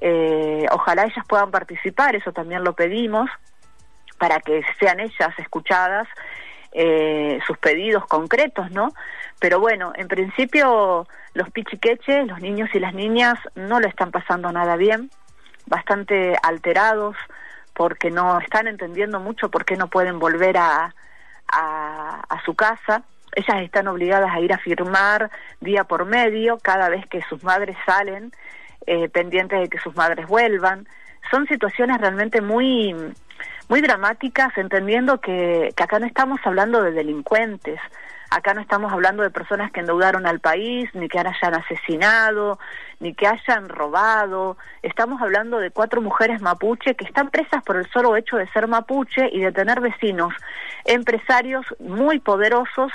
Eh, 0.00 0.66
ojalá 0.72 1.04
ellas 1.04 1.24
puedan 1.28 1.50
participar 1.52 2.16
eso 2.16 2.32
también 2.32 2.64
lo 2.64 2.74
pedimos 2.74 3.30
para 4.18 4.40
que 4.40 4.62
sean 4.78 5.00
ellas 5.00 5.32
escuchadas 5.38 6.08
eh, 6.72 7.38
sus 7.46 7.58
pedidos 7.58 8.06
concretos 8.06 8.70
no 8.70 8.92
pero 9.40 9.58
bueno 9.58 9.92
en 9.96 10.06
principio 10.06 11.06
los 11.34 11.50
pichiqueches 11.50 12.28
los 12.28 12.40
niños 12.40 12.70
y 12.74 12.78
las 12.78 12.94
niñas 12.94 13.38
no 13.56 13.80
lo 13.80 13.88
están 13.88 14.12
pasando 14.12 14.52
nada 14.52 14.76
bien 14.76 15.10
bastante 15.66 16.36
alterados 16.42 17.16
porque 17.74 18.10
no 18.10 18.38
están 18.38 18.68
entendiendo 18.68 19.18
mucho 19.18 19.50
por 19.50 19.64
qué 19.64 19.76
no 19.76 19.88
pueden 19.88 20.20
volver 20.20 20.58
a, 20.58 20.94
a 21.48 22.42
su 22.44 22.54
casa 22.54 23.02
ellas 23.36 23.62
están 23.62 23.88
obligadas 23.88 24.30
a 24.32 24.40
ir 24.40 24.52
a 24.52 24.58
firmar 24.58 25.30
día 25.60 25.84
por 25.84 26.04
medio 26.04 26.58
cada 26.58 26.88
vez 26.88 27.06
que 27.06 27.22
sus 27.22 27.42
madres 27.44 27.76
salen, 27.86 28.32
eh, 28.86 29.08
pendientes 29.08 29.60
de 29.60 29.68
que 29.68 29.78
sus 29.78 29.94
madres 29.94 30.26
vuelvan. 30.26 30.86
Son 31.30 31.46
situaciones 31.46 31.98
realmente 31.98 32.40
muy 32.40 32.94
muy 33.68 33.80
dramáticas, 33.80 34.56
entendiendo 34.58 35.20
que, 35.20 35.72
que 35.76 35.82
acá 35.82 36.00
no 36.00 36.06
estamos 36.06 36.40
hablando 36.44 36.82
de 36.82 36.90
delincuentes, 36.90 37.78
acá 38.30 38.54
no 38.54 38.60
estamos 38.60 38.92
hablando 38.92 39.22
de 39.22 39.30
personas 39.30 39.70
que 39.72 39.80
endeudaron 39.80 40.26
al 40.26 40.40
país, 40.40 40.88
ni 40.94 41.08
que 41.08 41.18
hayan 41.18 41.54
asesinado, 41.54 42.58
ni 43.00 43.14
que 43.14 43.26
hayan 43.26 43.68
robado, 43.68 44.56
estamos 44.82 45.20
hablando 45.20 45.58
de 45.58 45.70
cuatro 45.70 46.00
mujeres 46.00 46.40
mapuche 46.40 46.94
que 46.94 47.04
están 47.04 47.30
presas 47.30 47.62
por 47.64 47.76
el 47.76 47.88
solo 47.90 48.16
hecho 48.16 48.36
de 48.36 48.48
ser 48.48 48.68
mapuche 48.68 49.28
y 49.32 49.40
de 49.40 49.52
tener 49.52 49.80
vecinos, 49.80 50.32
empresarios 50.84 51.66
muy 51.80 52.20
poderosos, 52.20 52.92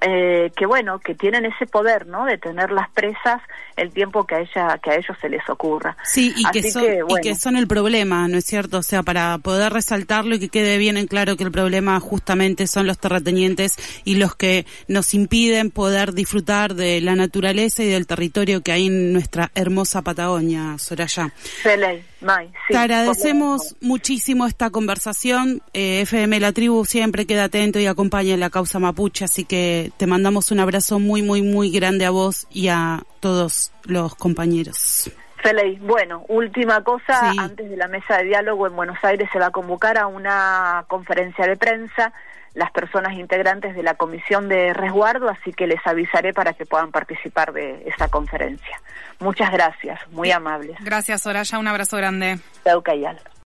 eh, 0.00 0.50
que 0.56 0.66
bueno, 0.66 0.98
que 0.98 1.14
tienen 1.14 1.44
ese 1.44 1.66
poder, 1.66 2.06
¿no? 2.06 2.24
De 2.24 2.38
tenerlas 2.38 2.88
presas 2.90 3.42
el 3.76 3.92
tiempo 3.92 4.26
que 4.26 4.34
a 4.34 4.40
ella, 4.40 4.78
que 4.82 4.90
a 4.90 4.94
ellos 4.96 5.16
se 5.20 5.28
les 5.28 5.48
ocurra. 5.48 5.96
Sí, 6.04 6.32
y 6.36 6.44
que, 6.50 6.70
son, 6.70 6.84
y 6.84 7.20
que 7.22 7.34
son 7.34 7.56
el 7.56 7.66
problema, 7.66 8.26
¿no 8.28 8.38
es 8.38 8.44
cierto? 8.44 8.78
O 8.78 8.82
sea, 8.82 9.02
para 9.02 9.38
poder 9.38 9.72
resaltarlo 9.72 10.34
y 10.34 10.40
que 10.40 10.48
quede 10.48 10.78
bien 10.78 10.96
en 10.96 11.06
claro 11.06 11.36
que 11.36 11.44
el 11.44 11.52
problema 11.52 11.98
justamente 12.00 12.66
son 12.66 12.86
los 12.86 12.98
terratenientes 12.98 13.76
y 14.04 14.16
los 14.16 14.34
que 14.34 14.66
nos 14.88 15.14
impiden 15.14 15.70
poder 15.70 16.12
disfrutar 16.12 16.74
de 16.74 17.00
la 17.00 17.14
naturaleza 17.14 17.82
y 17.82 17.88
del 17.88 18.06
territorio 18.06 18.62
que 18.62 18.72
hay 18.72 18.86
en 18.86 19.12
nuestra 19.12 19.50
hermosa 19.54 20.02
Patagonia, 20.02 20.76
Soraya. 20.78 21.32
Te 22.68 22.76
agradecemos 22.76 23.76
muchísimo 23.80 24.46
esta 24.46 24.70
conversación. 24.70 25.62
Eh, 25.72 26.02
FM 26.02 26.38
La 26.40 26.52
Tribu 26.52 26.84
siempre 26.84 27.26
queda 27.26 27.44
atento 27.44 27.78
y 27.78 27.86
acompaña 27.86 28.36
la 28.36 28.50
causa 28.50 28.78
mapuche, 28.78 29.24
así 29.24 29.44
que 29.44 29.90
te 29.96 30.06
mandamos 30.06 30.50
un 30.50 30.60
abrazo 30.60 30.98
muy, 30.98 31.22
muy, 31.22 31.42
muy 31.42 31.70
grande 31.70 32.04
a 32.04 32.10
vos 32.10 32.46
y 32.50 32.68
a 32.68 33.02
todos 33.20 33.72
los 33.84 34.14
compañeros. 34.14 35.10
Feliz. 35.42 35.80
Bueno, 35.80 36.24
última 36.28 36.84
cosa, 36.84 37.30
antes 37.38 37.70
de 37.70 37.76
la 37.76 37.88
mesa 37.88 38.18
de 38.18 38.24
diálogo 38.24 38.66
en 38.66 38.76
Buenos 38.76 38.98
Aires 39.02 39.28
se 39.32 39.38
va 39.38 39.46
a 39.46 39.50
convocar 39.50 39.96
a 39.96 40.06
una 40.06 40.84
conferencia 40.86 41.46
de 41.46 41.56
prensa 41.56 42.12
las 42.54 42.70
personas 42.72 43.14
integrantes 43.14 43.74
de 43.74 43.82
la 43.82 43.94
comisión 43.94 44.48
de 44.48 44.72
resguardo, 44.74 45.28
así 45.28 45.52
que 45.52 45.66
les 45.66 45.80
avisaré 45.86 46.32
para 46.32 46.52
que 46.52 46.66
puedan 46.66 46.90
participar 46.90 47.52
de 47.52 47.82
esa 47.86 48.08
conferencia. 48.08 48.80
Muchas 49.20 49.50
gracias, 49.52 50.00
muy 50.10 50.30
amables. 50.32 50.76
Gracias, 50.80 51.22
Soraya, 51.22 51.58
un 51.58 51.68
abrazo 51.68 51.96
grande. 51.96 52.40
Teucayal. 52.64 53.18